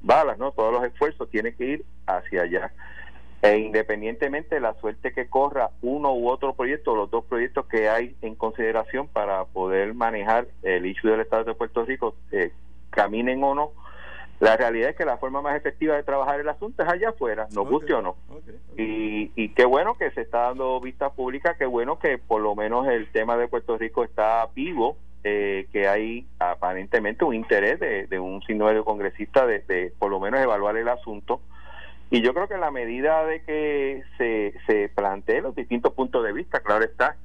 [0.00, 2.72] balas, no todos los esfuerzos tienen que ir hacia allá
[3.42, 7.88] e independientemente de la suerte que corra uno u otro proyecto, los dos proyectos que
[7.88, 12.52] hay en consideración para poder manejar el issue del Estado de Puerto Rico, eh,
[12.90, 13.72] caminen o no,
[14.38, 17.48] la realidad es que la forma más efectiva de trabajar el asunto es allá afuera,
[17.54, 18.16] nos guste o no.
[18.76, 22.54] Y, y qué bueno que se está dando vista pública, qué bueno que por lo
[22.54, 28.06] menos el tema de Puerto Rico está vivo, eh, que hay aparentemente un interés de,
[28.06, 31.40] de un sinnúmero de, de por lo menos evaluar el asunto.
[32.10, 36.24] Y yo creo que en la medida de que se, se planteen los distintos puntos
[36.24, 37.16] de vista, claro está,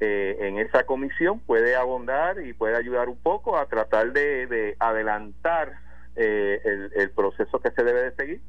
[0.00, 4.76] eh, en esa comisión puede abondar y puede ayudar un poco a tratar de, de
[4.80, 5.72] adelantar
[6.16, 8.40] eh, el, el proceso que se debe de seguir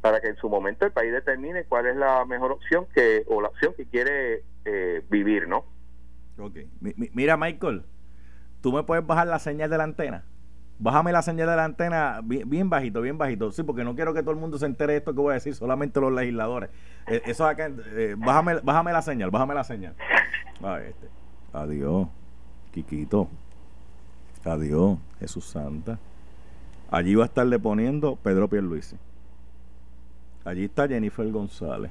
[0.00, 3.40] para que en su momento el país determine cuál es la mejor opción que o
[3.40, 5.64] la opción que quiere eh, vivir, ¿no?
[6.38, 6.56] Ok.
[6.80, 7.82] Mi- mi- mira, Michael,
[8.60, 10.24] tú me puedes bajar la señal de la antena.
[10.80, 13.50] Bájame la señal de la antena bien, bajito, bien bajito.
[13.50, 15.34] Sí, porque no quiero que todo el mundo se entere de esto que voy a
[15.34, 16.70] decir, solamente los legisladores.
[17.08, 19.94] Eh, eso acá, eh, bájame, bájame la señal, bájame la señal.
[20.62, 21.08] A este.
[21.52, 22.06] Adiós,
[22.72, 23.28] Quiquito.
[24.44, 25.98] Adiós, Jesús Santa.
[26.90, 28.96] Allí va a estarle poniendo Pedro Pierluisi.
[30.44, 31.90] Allí está Jennifer González.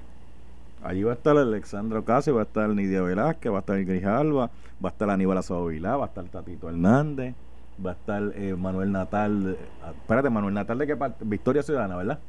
[0.83, 4.49] Allí va a estar Alexandro Ocasio, va a estar Nidia Velázquez, va a estar Grijalva,
[4.83, 7.35] va a estar Aníbal Azovo Vilá, va a estar Tatito Hernández,
[7.85, 9.55] va a estar eh, Manuel Natal.
[9.59, 11.23] eh, espérate, Manuel Natal de qué parte?
[11.25, 12.19] Victoria Ciudadana, ¿verdad?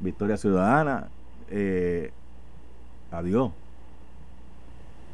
[0.00, 1.08] Victoria Ciudadana.
[1.50, 2.10] Eh,
[3.10, 3.50] adiós.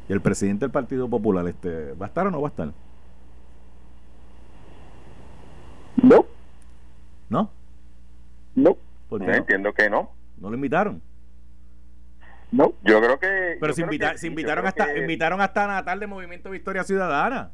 [0.09, 2.69] Y el presidente del Partido Popular, este, ¿va a estar o no va a estar?
[6.01, 6.25] No,
[7.29, 7.49] ¿No?
[8.55, 8.77] no,
[9.09, 9.33] ¿Por qué no?
[9.33, 10.09] entiendo que no.
[10.39, 11.01] ¿No lo invitaron?
[12.51, 12.73] no.
[12.83, 13.57] Yo creo que.
[13.59, 17.51] Pero se, invita- que se invitaron hasta que- invitaron hasta Natal de Movimiento Victoria Ciudadana.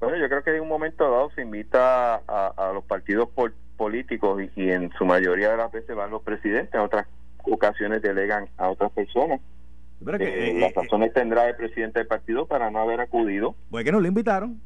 [0.00, 3.52] Bueno, yo creo que en un momento dado se invita a, a los partidos por
[3.76, 7.06] políticos y, en su mayoría de las veces van los presidentes, en otras
[7.44, 9.40] ocasiones delegan a otras personas.
[10.04, 13.00] Pero que, Eh, eh, las eh, razones tendrá el presidente del partido para no haber
[13.00, 13.54] acudido.
[13.70, 14.60] pues que no lo invitaron.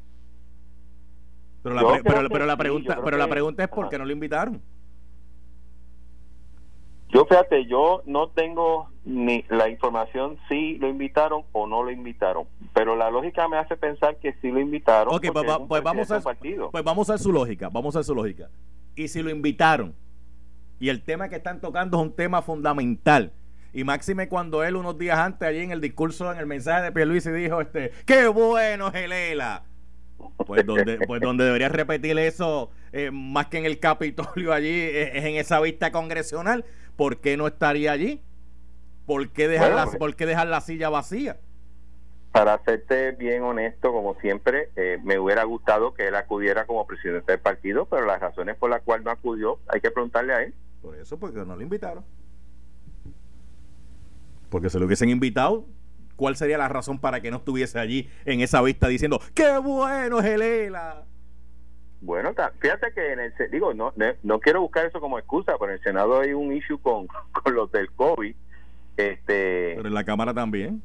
[1.63, 4.61] Pero la, pre- pero, la pregunta, pero la pregunta es por qué no lo invitaron.
[7.13, 12.45] Yo fíjate, yo no tengo ni la información si lo invitaron o no lo invitaron,
[12.73, 15.13] pero la lógica me hace pensar que sí lo invitaron.
[15.13, 16.71] Ok, pues, va- es un pues vamos a partido.
[16.71, 18.49] pues vamos a su lógica, vamos a su lógica.
[18.95, 19.93] Y si lo invitaron
[20.79, 23.31] y el tema que están tocando es un tema fundamental
[23.73, 26.91] y máxime cuando él unos días antes allí en el discurso en el mensaje de
[26.91, 29.63] Pierluisi dijo este, "Qué bueno, Gelela."
[30.45, 35.17] Pues donde pues donde debería repetir eso eh, más que en el Capitolio allí eh,
[35.17, 36.63] es en esa vista congresional,
[36.95, 38.21] ¿por qué no estaría allí?
[39.05, 41.37] ¿Por qué dejar Bueno, la, por qué dejar la silla vacía?
[42.31, 47.33] Para serte bien honesto, como siempre, eh, me hubiera gustado que él acudiera como presidente
[47.33, 50.53] del partido, pero las razones por las cuales no acudió hay que preguntarle a él.
[50.81, 52.03] Por eso, porque no lo invitaron.
[54.49, 55.65] Porque se lo hubiesen invitado,
[56.15, 60.19] ¿cuál sería la razón para que no estuviese allí en esa vista diciendo, ¡qué bueno
[60.19, 61.05] es Gelela!
[62.03, 65.71] Bueno, fíjate que en el digo no, no no quiero buscar eso como excusa, pero
[65.71, 68.35] en el Senado hay un issue con, con los del COVID.
[68.97, 70.83] Este, Pero en la Cámara también.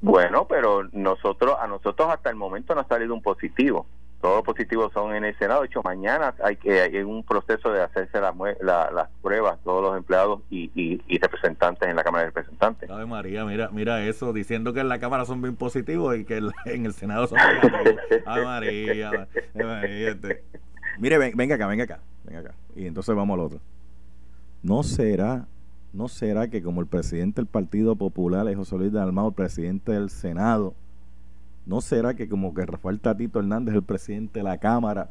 [0.00, 3.86] bueno, pero nosotros a nosotros hasta el momento no ha salido un positivo.
[4.24, 5.60] Todos los positivos son en el Senado.
[5.60, 8.32] De hecho, mañana hay que hay un proceso de hacerse la
[8.62, 12.88] la- las pruebas todos los empleados y, y- y representantes en la Cámara de Representantes.
[12.88, 16.38] Ave María, mira, mira eso, diciendo que en la Cámara son bien positivos y que
[16.38, 17.96] en, en el Senado son negativos.
[18.24, 19.08] Ave María,
[19.54, 20.42] Ave María, este.
[20.98, 22.54] Mire, ven- venga acá, venga acá, venga acá.
[22.74, 23.60] Y entonces vamos al otro.
[24.62, 25.46] ¿No será,
[25.92, 29.92] no será que como el presidente del Partido Popular es José Luis Dalmau, el presidente
[29.92, 30.72] del Senado,
[31.66, 35.10] ¿no será que como que Rafael Tatito Hernández el presidente de la Cámara,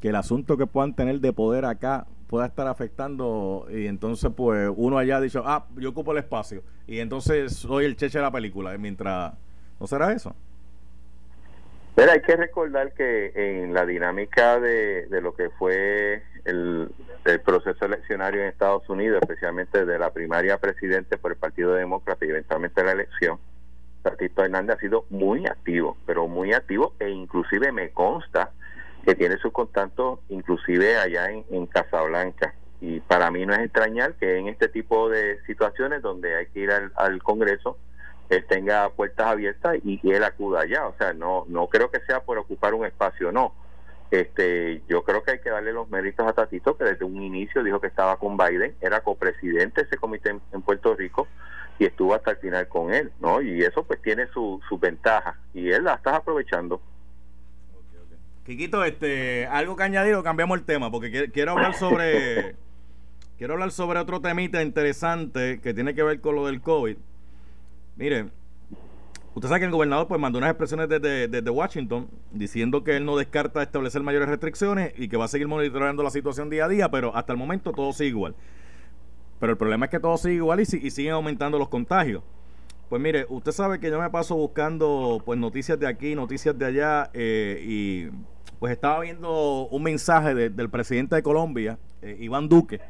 [0.00, 4.70] que el asunto que puedan tener de poder acá pueda estar afectando y entonces pues
[4.76, 8.22] uno allá ha dicho, ah, yo ocupo el espacio y entonces soy el cheche de
[8.22, 9.34] la película, mientras...
[9.78, 10.34] ¿No será eso?
[11.94, 16.90] Pero hay que recordar que en la dinámica de, de lo que fue el,
[17.24, 22.24] el proceso eleccionario en Estados Unidos, especialmente de la primaria presidente por el Partido Demócrata
[22.24, 23.38] y eventualmente la elección,
[24.06, 28.52] Tatito Hernández ha sido muy activo, pero muy activo e inclusive me consta
[29.04, 32.54] que tiene sus contactos inclusive allá en, Casablanca.
[32.80, 36.60] Y para mí no es extrañar que en este tipo de situaciones donde hay que
[36.60, 37.78] ir al, Congreso,
[38.28, 40.86] él tenga puertas abiertas y, él acuda allá.
[40.86, 43.54] O sea, no no creo que sea por ocupar un espacio, no.
[44.12, 47.64] Este, yo creo que hay que darle los méritos a Tatito, que desde un inicio
[47.64, 51.26] dijo que estaba con Biden, era copresidente de ese comité en Puerto Rico
[51.78, 53.40] y estuvo hasta el final con él, ¿no?
[53.42, 56.80] Y eso pues tiene su, su ventaja y él la está aprovechando.
[58.44, 62.54] Quiquito, este, algo que añadir o cambiamos el tema, porque qui- quiero hablar sobre
[63.38, 66.96] quiero hablar sobre otro temita interesante que tiene que ver con lo del COVID.
[67.96, 68.26] Mire,
[69.34, 73.04] usted sabe que el gobernador pues mandó unas expresiones desde, desde Washington diciendo que él
[73.04, 76.68] no descarta establecer mayores restricciones y que va a seguir monitoreando la situación día a
[76.68, 78.36] día, pero hasta el momento todo sigue igual.
[79.38, 82.22] Pero el problema es que todo sigue igual y, y siguen aumentando los contagios.
[82.88, 86.64] Pues mire, usted sabe que yo me paso buscando pues noticias de aquí, noticias de
[86.66, 88.08] allá eh, y
[88.60, 92.80] pues estaba viendo un mensaje de- del presidente de Colombia, eh, Iván Duque,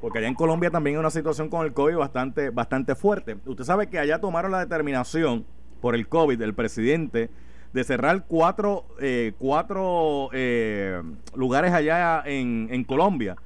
[0.00, 3.36] porque allá en Colombia también hay una situación con el COVID bastante, bastante fuerte.
[3.46, 5.46] Usted sabe que allá tomaron la determinación
[5.80, 7.30] por el COVID del presidente
[7.72, 11.00] de cerrar cuatro, eh, cuatro eh,
[11.34, 13.36] lugares allá en, en Colombia.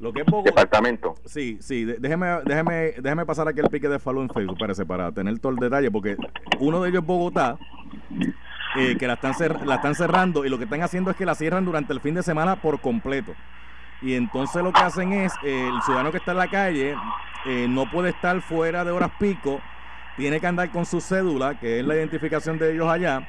[0.00, 1.14] Lo que es Bogotá, Departamento.
[1.24, 5.10] Sí, sí, déjeme, déjeme, déjeme pasar aquí el pique de Falú en Facebook, parece, para
[5.10, 6.16] tener todo el detalle, porque
[6.60, 7.58] uno de ellos es Bogotá,
[8.76, 11.26] eh, que la están, cer- la están cerrando y lo que están haciendo es que
[11.26, 13.34] la cierran durante el fin de semana por completo.
[14.00, 16.94] Y entonces lo que hacen es, eh, el ciudadano que está en la calle
[17.46, 19.60] eh, no puede estar fuera de horas pico,
[20.16, 23.26] tiene que andar con su cédula, que es la identificación de ellos allá,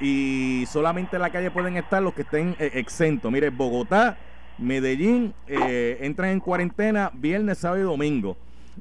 [0.00, 3.30] y solamente en la calle pueden estar los que estén exentos.
[3.30, 4.16] Mire, Bogotá,
[4.58, 8.36] Medellín eh, entran en cuarentena viernes, sábado y domingo.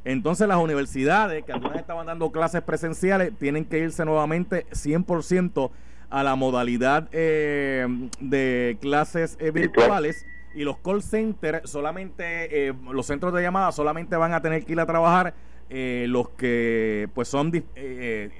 [0.05, 5.71] Entonces las universidades, que algunas estaban dando clases presenciales, tienen que irse nuevamente 100%
[6.09, 7.88] a la modalidad eh,
[8.19, 10.25] de clases eh, virtuales
[10.57, 14.73] y los call centers solamente, eh, los centros de llamada solamente van a tener que
[14.73, 15.36] ir a trabajar
[15.69, 18.32] eh, los que pues son eh,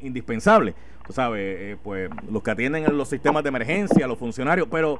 [0.00, 0.74] indispensables.
[1.06, 4.98] Tú sabes, eh, pues los que atienden en los sistemas de emergencia, los funcionarios, pero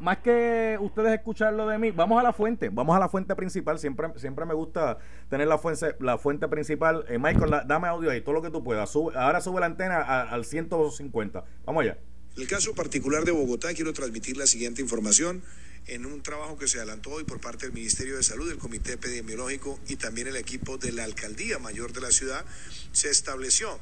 [0.00, 3.78] más que ustedes escucharlo de mí, vamos a la fuente, vamos a la fuente principal,
[3.78, 4.98] siempre siempre me gusta
[5.30, 7.06] tener la fuente la fuente principal.
[7.08, 8.94] Eh, Michael, dame audio ahí, todo lo que tú puedas.
[8.94, 11.44] Ahora sube la antena a- al 150.
[11.64, 11.96] Vamos allá.
[12.36, 15.42] En el caso particular de Bogotá, quiero transmitir la siguiente información.
[15.88, 18.94] en un trabajo que se adelantó hoy por parte del Ministerio de Salud, el Comité
[18.94, 22.44] Epidemiológico y también el equipo de la Alcaldía Mayor de la ciudad,
[22.90, 23.78] se estableció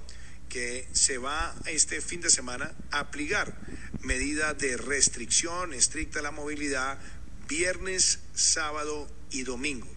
[0.49, 3.57] que se va este fin de semana a aplicar
[4.01, 6.99] medidas de restricción estricta a la movilidad
[7.49, 9.89] viernes, sábado y domingo.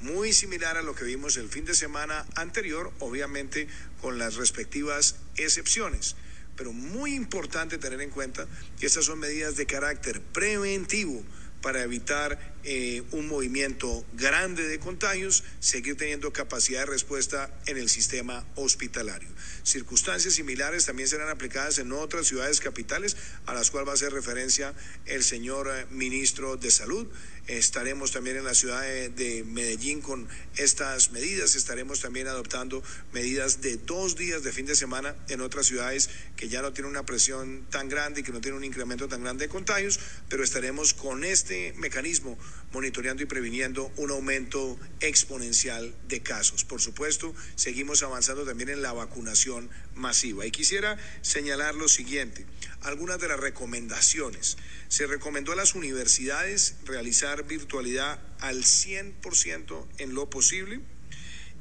[0.00, 3.68] Muy similar a lo que vimos el fin de semana anterior, obviamente
[4.00, 6.16] con las respectivas excepciones.
[6.56, 8.46] Pero muy importante tener en cuenta
[8.78, 11.24] que estas son medidas de carácter preventivo
[11.64, 17.88] para evitar eh, un movimiento grande de contagios, seguir teniendo capacidad de respuesta en el
[17.88, 19.30] sistema hospitalario.
[19.62, 24.12] Circunstancias similares también serán aplicadas en otras ciudades capitales, a las cuales va a hacer
[24.12, 24.74] referencia
[25.06, 27.08] el señor eh, ministro de Salud.
[27.46, 30.26] Estaremos también en la ciudad de, Medellín con
[30.56, 31.56] estas medidas.
[31.56, 32.82] Estaremos también adoptando
[33.12, 36.90] medidas de dos días de fin de semana en otras ciudades que ya no tienen
[36.90, 40.42] una presión tan grande y que no tienen un incremento tan grande de contagios, pero
[40.42, 42.38] estaremos con este mecanismo
[42.72, 46.64] monitoreando y previniendo un aumento exponencial de casos.
[46.64, 50.46] Por supuesto, seguimos avanzando también en la vacunación masiva.
[50.46, 52.46] Y quisiera señalar lo siguiente,
[52.82, 54.56] algunas de las recomendaciones.
[54.88, 60.80] Se recomendó a las universidades realizar virtualidad al 100% en lo posible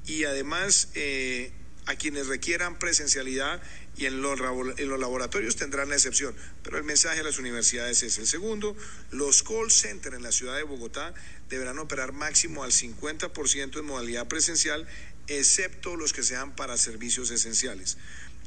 [0.05, 1.51] y además eh,
[1.85, 3.61] a quienes requieran presencialidad
[3.95, 4.39] y en los,
[4.77, 6.35] en los laboratorios tendrán la excepción.
[6.63, 8.75] Pero el mensaje a las universidades es el segundo.
[9.11, 11.13] Los call centers en la ciudad de Bogotá
[11.49, 14.87] deberán operar máximo al 50% en modalidad presencial,
[15.27, 17.97] excepto los que sean para servicios esenciales.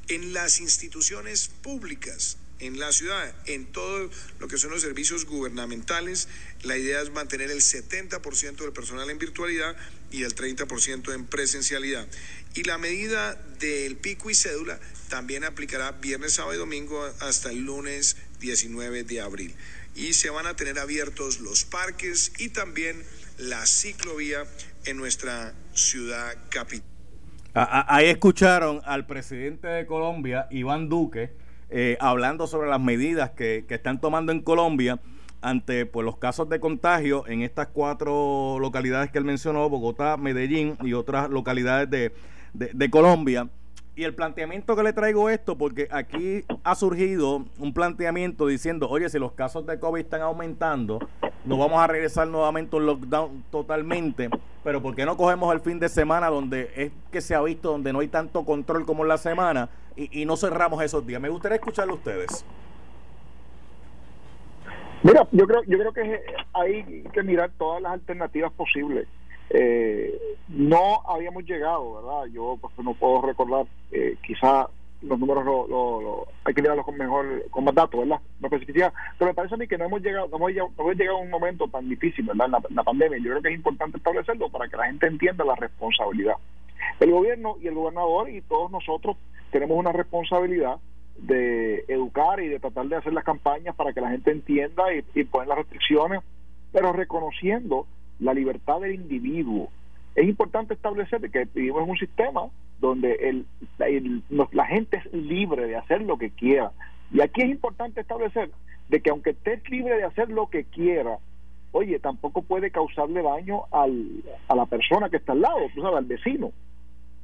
[0.09, 6.29] En las instituciones públicas en la ciudad, en todo lo que son los servicios gubernamentales.
[6.63, 9.77] La idea es mantener el 70% del personal en virtualidad
[10.11, 12.07] y el 30% en presencialidad.
[12.55, 17.61] Y la medida del pico y cédula también aplicará viernes, sábado y domingo hasta el
[17.61, 19.55] lunes 19 de abril.
[19.95, 23.03] Y se van a tener abiertos los parques y también
[23.39, 24.47] la ciclovía
[24.85, 26.96] en nuestra ciudad capital.
[27.59, 31.33] Ahí escucharon al presidente de Colombia, Iván Duque,
[31.71, 35.01] eh, hablando sobre las medidas que, que, están tomando en Colombia
[35.41, 40.77] ante pues, los casos de contagio en estas cuatro localidades que él mencionó, Bogotá, Medellín
[40.83, 42.13] y otras localidades de,
[42.53, 43.49] de, Colombia.
[43.99, 49.09] Y el planteamiento que le traigo esto, porque aquí ha surgido un planteamiento diciendo, oye,
[49.09, 50.99] si los casos de COVID están aumentando,
[51.47, 54.29] no vamos a regresar nuevamente a un lockdown totalmente,
[54.63, 57.71] pero ¿por qué no cogemos el fin de semana donde es que se ha visto,
[57.71, 61.19] donde no hay tanto control como en la semana, y, y no cerramos esos días?
[61.19, 62.45] Me gustaría escucharlo a ustedes.
[65.03, 66.21] Mira, yo creo, yo creo que
[66.53, 69.09] hay que mirar todas las alternativas posibles.
[69.51, 70.19] Eh,
[70.49, 72.33] no habíamos llegado, ¿verdad?
[72.33, 74.69] Yo pues, no puedo recordar, eh, quizá
[75.03, 78.21] los números lo, hay que mirarlos con mejor, con más datos, ¿verdad?
[78.41, 81.21] No especificidad, pero me parece a mí que no hemos llegado, no hemos, llegado, a
[81.21, 82.49] un momento tan difícil, ¿verdad?
[82.49, 83.19] La, la pandemia.
[83.19, 86.37] Yo creo que es importante establecerlo para que la gente entienda la responsabilidad.
[87.01, 89.17] El gobierno y el gobernador y todos nosotros
[89.51, 90.79] tenemos una responsabilidad
[91.19, 95.25] de educar y de tratar de hacer las campañas para que la gente entienda y,
[95.25, 96.21] poner las restricciones,
[96.73, 97.87] pero reconociendo
[98.19, 99.71] la libertad del individuo.
[100.15, 102.49] Es importante establecer que vivimos en un sistema
[102.81, 106.73] donde el, la gente es libre de hacer lo que quiera.
[107.13, 108.51] Y aquí es importante establecer
[108.89, 111.19] de que aunque estés libre de hacer lo que quiera,
[111.73, 116.05] oye, tampoco puede causarle daño al, a la persona que está al lado, sabes, al
[116.05, 116.53] vecino.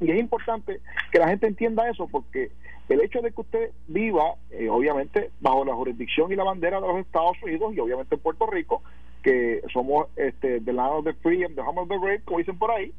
[0.01, 0.81] Y es importante
[1.11, 2.51] que la gente entienda eso porque
[2.89, 6.89] el hecho de que usted viva, eh, obviamente, bajo la jurisdicción y la bandera de
[6.89, 8.83] los Estados Unidos y obviamente en Puerto Rico,
[9.23, 12.93] que somos este, del lado de freedom, the home of the como dicen por ahí,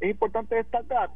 [0.00, 1.10] es importante destacar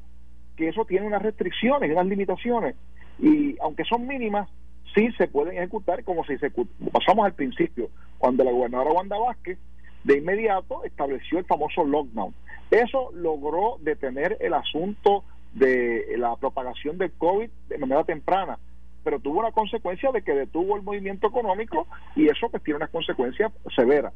[0.57, 2.77] que eso tiene unas restricciones, unas limitaciones,
[3.19, 4.49] y aunque son mínimas,
[4.95, 6.51] sí se pueden ejecutar como si se
[6.93, 9.59] pasamos al principio, cuando la gobernadora Wanda Vázquez
[10.05, 12.35] de inmediato estableció el famoso lockdown.
[12.71, 18.59] Eso logró detener el asunto de la propagación del COVID de manera temprana,
[19.05, 21.87] pero tuvo una consecuencia de que detuvo el movimiento económico
[22.17, 24.13] y eso pues tiene unas consecuencias severas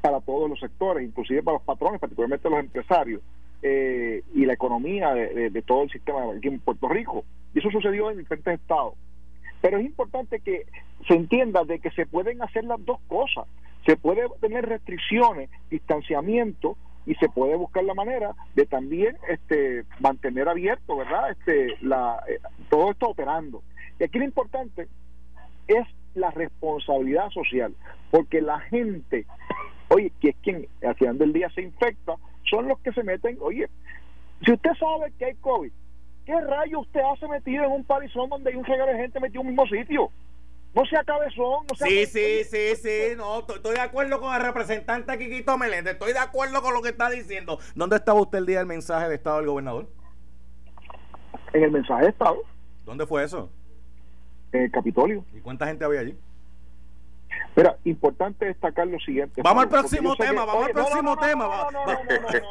[0.00, 3.22] para todos los sectores, inclusive para los patrones, particularmente los empresarios
[3.62, 7.24] eh, y la economía de, todo el sistema aquí en Puerto Rico.
[7.54, 8.94] Y eso sucedió en diferentes estados.
[9.62, 10.66] Pero es importante que
[11.08, 13.46] se entienda de que se pueden hacer las dos cosas.
[13.86, 16.76] Se puede tener restricciones, distanciamiento,
[17.06, 22.38] y se puede buscar la manera de también este mantener abierto verdad este la eh,
[22.70, 23.62] todo esto operando
[23.98, 24.88] y aquí lo importante
[25.68, 27.74] es la responsabilidad social
[28.10, 29.26] porque la gente
[29.88, 32.14] oye que es quien al final del día se infecta
[32.50, 33.68] son los que se meten oye
[34.44, 35.72] si usted sabe que hay covid
[36.26, 39.40] qué rayo usted hace metido en un parizón donde hay un regalo de gente metido
[39.42, 40.10] en un mismo sitio
[40.74, 44.34] no sea cabezón, no sea Sí, sí, sí, sí, no, estoy- estoy de acuerdo con
[44.34, 47.60] el representante Quiquito Meléndez, estoy de acuerdo con lo que está diciendo.
[47.76, 49.86] ¿Dónde estaba usted el día del mensaje de Estado del gobernador?
[51.52, 52.38] en el mensaje de Estado,
[52.84, 53.50] ¿Dónde fue eso?
[54.58, 55.24] En el Capitolio.
[55.34, 56.16] ¿Y cuánta gente había allí?
[57.56, 59.40] Mira, importante destacar lo siguiente.
[59.42, 61.48] Vamos al Pablo, próximo tema, que- vamos al próximo tema.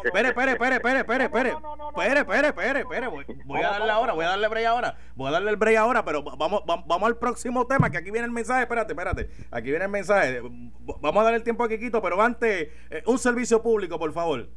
[0.03, 1.49] Espere, espere, espere, espere, espere, espere.
[1.49, 3.07] Espere, espere, espere, espere.
[3.07, 4.95] Voy, voy a darle ahora, voy a darle break ahora.
[5.15, 8.11] Voy a darle el break ahora, pero vamos, vamos, vamos al próximo tema, que aquí
[8.11, 8.63] viene el mensaje.
[8.63, 9.29] Espérate, espérate.
[9.51, 10.41] Aquí viene el mensaje.
[11.01, 14.47] Vamos a dar el tiempo a Quiquito, pero antes, eh, un servicio público, por favor.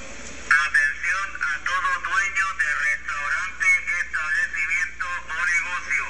[0.00, 3.66] Atención a todo dueño de restaurante,
[4.00, 6.04] establecimiento o negocio.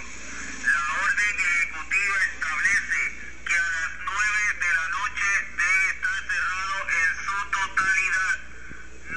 [0.71, 3.01] La orden ejecutiva establece
[3.47, 5.29] que a las 9 de la noche
[5.61, 8.35] debe estar cerrado en su totalidad.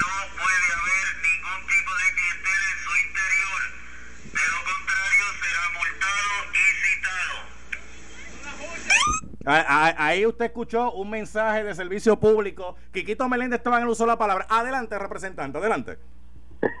[0.02, 3.60] No puede haber ningún tipo de clientela en su interior.
[4.34, 7.36] De lo contrario será multado y citado.
[8.44, 12.76] Ah, ah, Ahí usted escuchó un mensaje de servicio público.
[12.92, 14.46] Quiquito Meléndez estaba en el uso de la palabra.
[14.48, 15.98] Adelante, representante, adelante.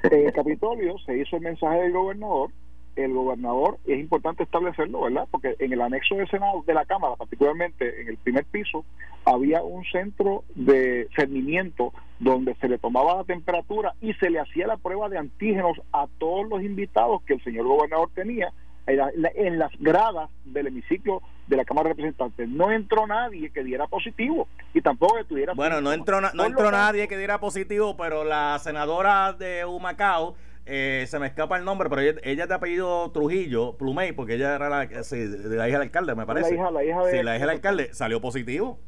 [0.04, 2.50] En el Capitolio se hizo el mensaje del gobernador.
[2.96, 5.26] El gobernador, es importante establecerlo, ¿verdad?
[5.28, 8.84] Porque en el anexo del Senado, de la Cámara, particularmente en el primer piso,
[9.24, 14.68] había un centro de cernimiento donde se le tomaba la temperatura y se le hacía
[14.68, 18.52] la prueba de antígenos a todos los invitados que el señor gobernador tenía
[18.86, 22.48] en la- en las gradas del hemiciclo de la Cámara de Representantes.
[22.48, 26.44] No entró nadie que diera positivo y tampoco que tuviera Bueno, no entró, na- no
[26.44, 30.34] entró nadie que diera positivo, pero la senadora de Humacao,
[30.66, 34.34] eh, se me escapa el nombre, pero ella, ella es de apellido Trujillo, Plumey, porque
[34.34, 36.50] ella era la, sí, de la hija del alcalde, me parece.
[36.50, 38.78] La hija, la hija de Sí, la hija del alcalde salió positivo.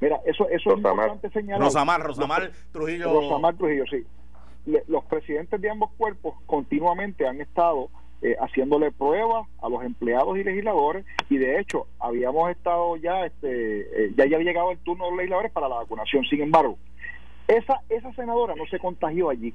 [0.00, 1.60] Mira, eso, eso es importante señalar.
[1.62, 3.12] Rosamar, Rosamar Trujillo.
[3.12, 4.04] Rosamar Trujillo, sí.
[4.66, 7.88] Le- los presidentes de ambos cuerpos continuamente han estado
[8.24, 14.06] eh, haciéndole pruebas a los empleados y legisladores y de hecho habíamos estado ya, este,
[14.06, 16.24] eh, ya, ya había llegado el turno de los legisladores para la vacunación.
[16.24, 16.78] Sin embargo,
[17.46, 19.54] esa, esa senadora no se contagió allí.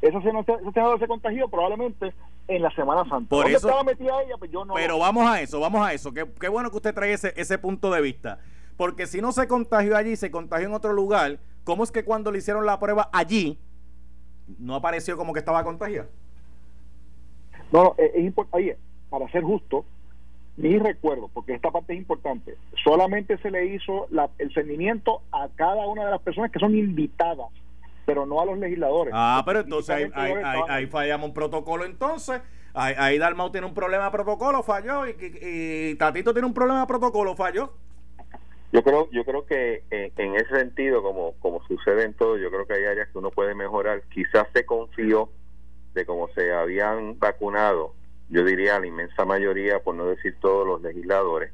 [0.00, 2.14] Esa, sena- esa senadora se contagió probablemente
[2.46, 3.28] en la Semana Santa.
[3.28, 4.36] Por ¿Dónde eso- estaba metida ella?
[4.38, 6.14] Pues yo no Pero vamos a eso, vamos a eso.
[6.14, 8.38] Qué, qué bueno que usted trae ese, ese punto de vista.
[8.78, 12.30] Porque si no se contagió allí, se contagió en otro lugar, ¿cómo es que cuando
[12.32, 13.58] le hicieron la prueba allí,
[14.58, 16.08] no apareció como que estaba contagiada?
[17.72, 18.56] No, no, es, importante.
[18.56, 18.76] Oye,
[19.10, 19.84] para ser justo,
[20.56, 25.48] mi recuerdo, porque esta parte es importante, solamente se le hizo la- el cernimiento a
[25.54, 27.48] cada una de las personas que son invitadas,
[28.04, 29.12] pero no a los legisladores.
[29.16, 32.40] Ah, pero entonces ahí, ahí- ahí- fallamos un protocolo entonces.
[32.74, 35.06] Ahí, ahí Dalmau tiene un problema de protocolo, falló.
[35.06, 37.72] Y, y- y Tatito tiene un problema de protocolo, falló.
[38.72, 42.50] Yo creo, yo creo que eh, en ese sentido, como, como sucede en todo, yo
[42.50, 44.02] creo que hay áreas que uno puede mejorar.
[44.12, 45.30] Quizás se confió
[45.94, 47.94] de cómo se habían vacunado,
[48.28, 51.52] yo diría la inmensa mayoría, por no decir todos los legisladores.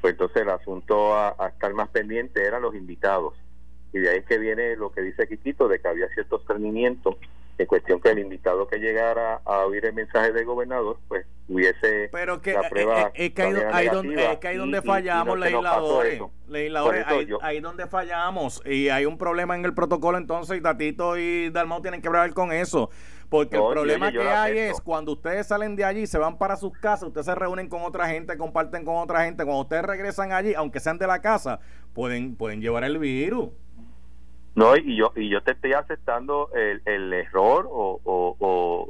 [0.00, 3.34] Pues entonces el asunto a, a estar más pendiente eran los invitados.
[3.92, 7.16] Y de ahí es que viene lo que dice Quiquito, de que había ciertos cernimientos
[7.56, 12.08] en cuestión que el invitado que llegara a oír el mensaje del gobernador, pues hubiese
[12.12, 15.26] Pero que, la prueba es que ahí donde, es que ahí donde y- y fallamos,
[15.26, 16.22] no legisladores.
[16.46, 18.62] Legisladores, ahí, yo- ahí donde fallamos.
[18.64, 22.32] Y hay un problema en el protocolo, entonces, y Tatito y Dalmau tienen que hablar
[22.32, 22.90] con eso.
[23.28, 26.38] Porque No, el problema yo que hay es cuando ustedes salen de allí, se van
[26.38, 29.44] para sus casas, ustedes se reúnen con otra gente, comparten con otra gente.
[29.44, 31.60] Cuando ustedes regresan allí, aunque sean de la casa,
[31.92, 33.50] pueden, pueden llevar el virus.
[34.54, 38.88] No, y yo y yo te estoy aceptando el, el error o, o, o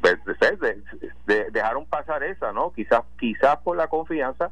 [0.00, 0.16] pues,
[1.26, 2.72] de- dejaron pasar esa, ¿no?
[2.72, 4.50] Quizás quizás por la confianza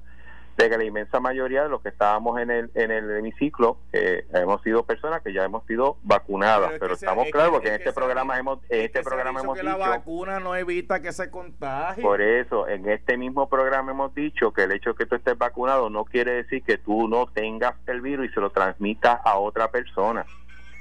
[0.57, 4.27] de que la inmensa mayoría de los que estábamos en el en el hemiciclo eh,
[4.35, 7.75] hemos sido personas que ya hemos sido vacunadas, pero, que estamos es claros que- en
[7.75, 11.01] este se- programa hemos en Es este programa hemos que dicho la vacuna no evita
[11.01, 12.03] que se contagie.
[12.03, 15.39] por eso, en este mismo programa hemos dicho que el hecho de que tú estés
[15.39, 19.39] vacunado no quiere decir que tú no tengas el virus y se lo transmitas a
[19.39, 20.27] otra persona.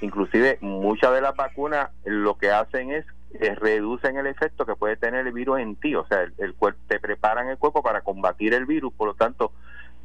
[0.01, 3.05] Inclusive muchas de las vacunas lo que hacen es
[3.39, 6.53] eh, reducen el efecto que puede tener el virus en ti, o sea, el, el
[6.53, 9.53] cuerpo te preparan el cuerpo para combatir el virus, por lo tanto,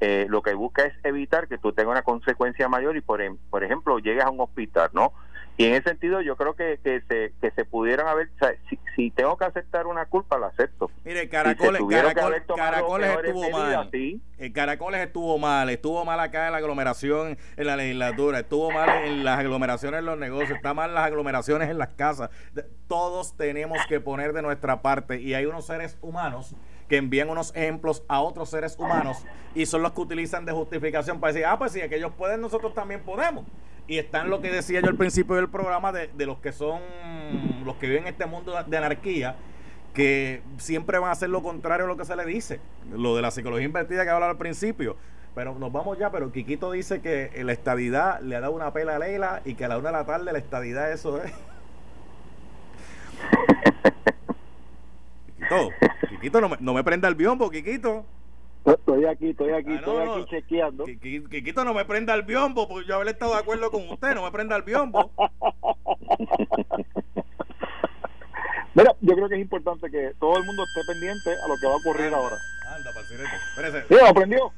[0.00, 3.38] eh, lo que busca es evitar que tú tengas una consecuencia mayor y por, em-
[3.50, 5.12] por ejemplo llegues a un hospital, ¿no?
[5.58, 8.54] Y en ese sentido yo creo que, que se que se pudieran haber, o sea,
[8.68, 10.90] si, si tengo que aceptar una culpa la acepto.
[11.04, 13.88] Mire, Caracoles, Caracol- Caracoles estuvo medidas, mal.
[13.90, 14.20] sí.
[14.38, 18.88] El Caracoles estuvo mal, estuvo mal acá en la aglomeración en la legislatura, estuvo mal
[19.06, 22.28] en las aglomeraciones en los negocios, está mal las aglomeraciones en las casas.
[22.86, 26.54] Todos tenemos que poner de nuestra parte y hay unos seres humanos
[26.88, 31.18] que envían unos ejemplos a otros seres humanos y son los que utilizan de justificación
[31.18, 33.44] para decir, ah, pues si aquellos pueden, nosotros también podemos.
[33.88, 36.80] Y están lo que decía yo al principio del programa de, de los que son
[37.64, 39.36] los que viven en este mundo de anarquía,
[39.94, 42.60] que siempre van a hacer lo contrario a lo que se le dice.
[42.92, 44.96] Lo de la psicología invertida que hablaba al principio.
[45.34, 48.96] Pero nos vamos ya, pero Quiquito dice que la estadidad le ha dado una pela
[48.96, 51.30] a Leila y que a la una de la tarde la estadidad eso es.
[55.36, 55.70] Quiquito,
[56.08, 58.04] Quiquito, no me, no me prenda el biombo, Quiquito.
[58.66, 60.84] Estoy aquí, estoy aquí, Ah, no, estoy aquí chequeando.
[60.86, 63.88] Qui- Qui- Quiquito, no me prenda el biombo, porque yo haber estado de acuerdo con
[63.88, 65.12] usted, no me prenda el biombo.
[68.74, 71.66] Mira, yo creo que es importante que todo el mundo esté pendiente a lo que
[71.66, 72.36] va a ocurrir ahora.
[72.76, 73.30] Anda, parcerete.
[73.54, 73.84] Espérese.
[73.88, 74.52] ¿Sí, aprendió?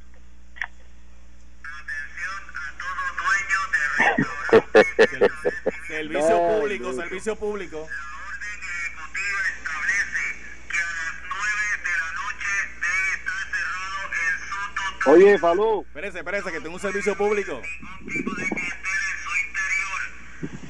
[5.86, 6.96] Servicio Ay, público, Dios.
[6.96, 7.76] servicio público.
[7.78, 10.24] La orden ejecutiva establece
[10.70, 12.50] que a las 9 de la noche
[12.80, 17.60] debe estar cerrado el soto Oye, Falú, Espérese, espérese, que tengo un servicio público.
[18.08, 20.00] tipo de que esté en su interior.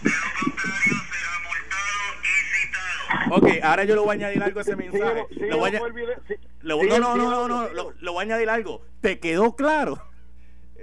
[0.03, 3.37] De lo contrario será multado y citado.
[3.37, 5.27] Ok, ahora yo le voy a añadir algo a ese mensaje.
[5.57, 5.81] voy a-
[6.87, 8.83] sigue- no, no, no, no, lo, lo voy a añadir algo.
[9.01, 10.03] ¿Te quedó claro?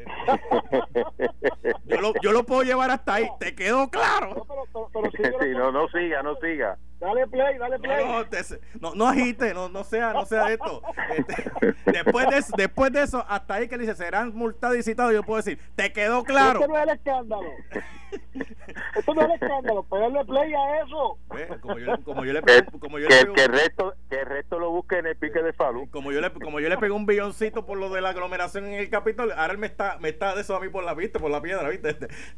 [1.85, 3.27] Yo lo, yo lo puedo llevar hasta ahí.
[3.39, 4.45] ¿Te quedó No, claro?
[4.47, 6.77] pero, pero, pero síguelo Sí, por- no, no siga, no siga.
[7.05, 8.05] Dale play, dale No, play.
[8.05, 10.81] no, te- no, no agite, no, no sea, no sea esto.
[11.15, 11.51] Este,
[11.91, 15.23] después, de, eso- después de eso, hasta ahí que dice serán multados y citados, yo
[15.23, 16.59] puedo decir, ¿te quedó claro?
[16.61, 17.49] Esto no es el escándalo.
[18.95, 19.83] Esto no es el escándalo.
[19.83, 21.17] Pegarle play a eso.
[21.61, 23.51] Como yo, le- como yo le Que, pego, como yo que, le que pego, el
[23.59, 25.89] resto, que el resto lo busque en el pique de Falú.
[25.91, 28.73] como yo le, como yo le pegué un billoncito por lo de la aglomeración en
[28.73, 31.19] el Capitolio, ahora él me está, me está de eso a mí por la vista,
[31.19, 31.89] por la piedra, ¿viste?
[31.89, 32.07] Este,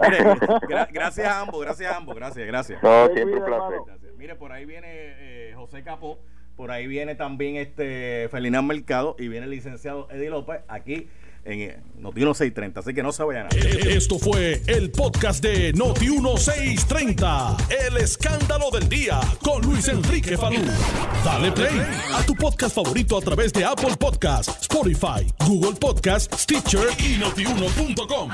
[0.00, 0.18] mire,
[0.68, 2.82] gra- gracias a ambos, gracias a ambos, gracias, gracias.
[2.82, 3.78] No, siempre un placer.
[3.86, 4.05] Gracias.
[4.18, 6.18] Mire, por ahí viene eh, José Capó,
[6.56, 11.08] por ahí viene también este Ferdinand Mercado y viene el licenciado Eddie López aquí
[11.46, 15.72] en eh, Noti 630, así que no se vayan a Esto fue el podcast de
[15.72, 17.56] Noti 1630.
[17.88, 20.60] El escándalo del día con Luis Enrique Falú.
[21.24, 21.80] Dale play
[22.14, 28.30] a tu podcast favorito a través de Apple Podcasts, Spotify, Google Podcasts, Stitcher y notiuno.com.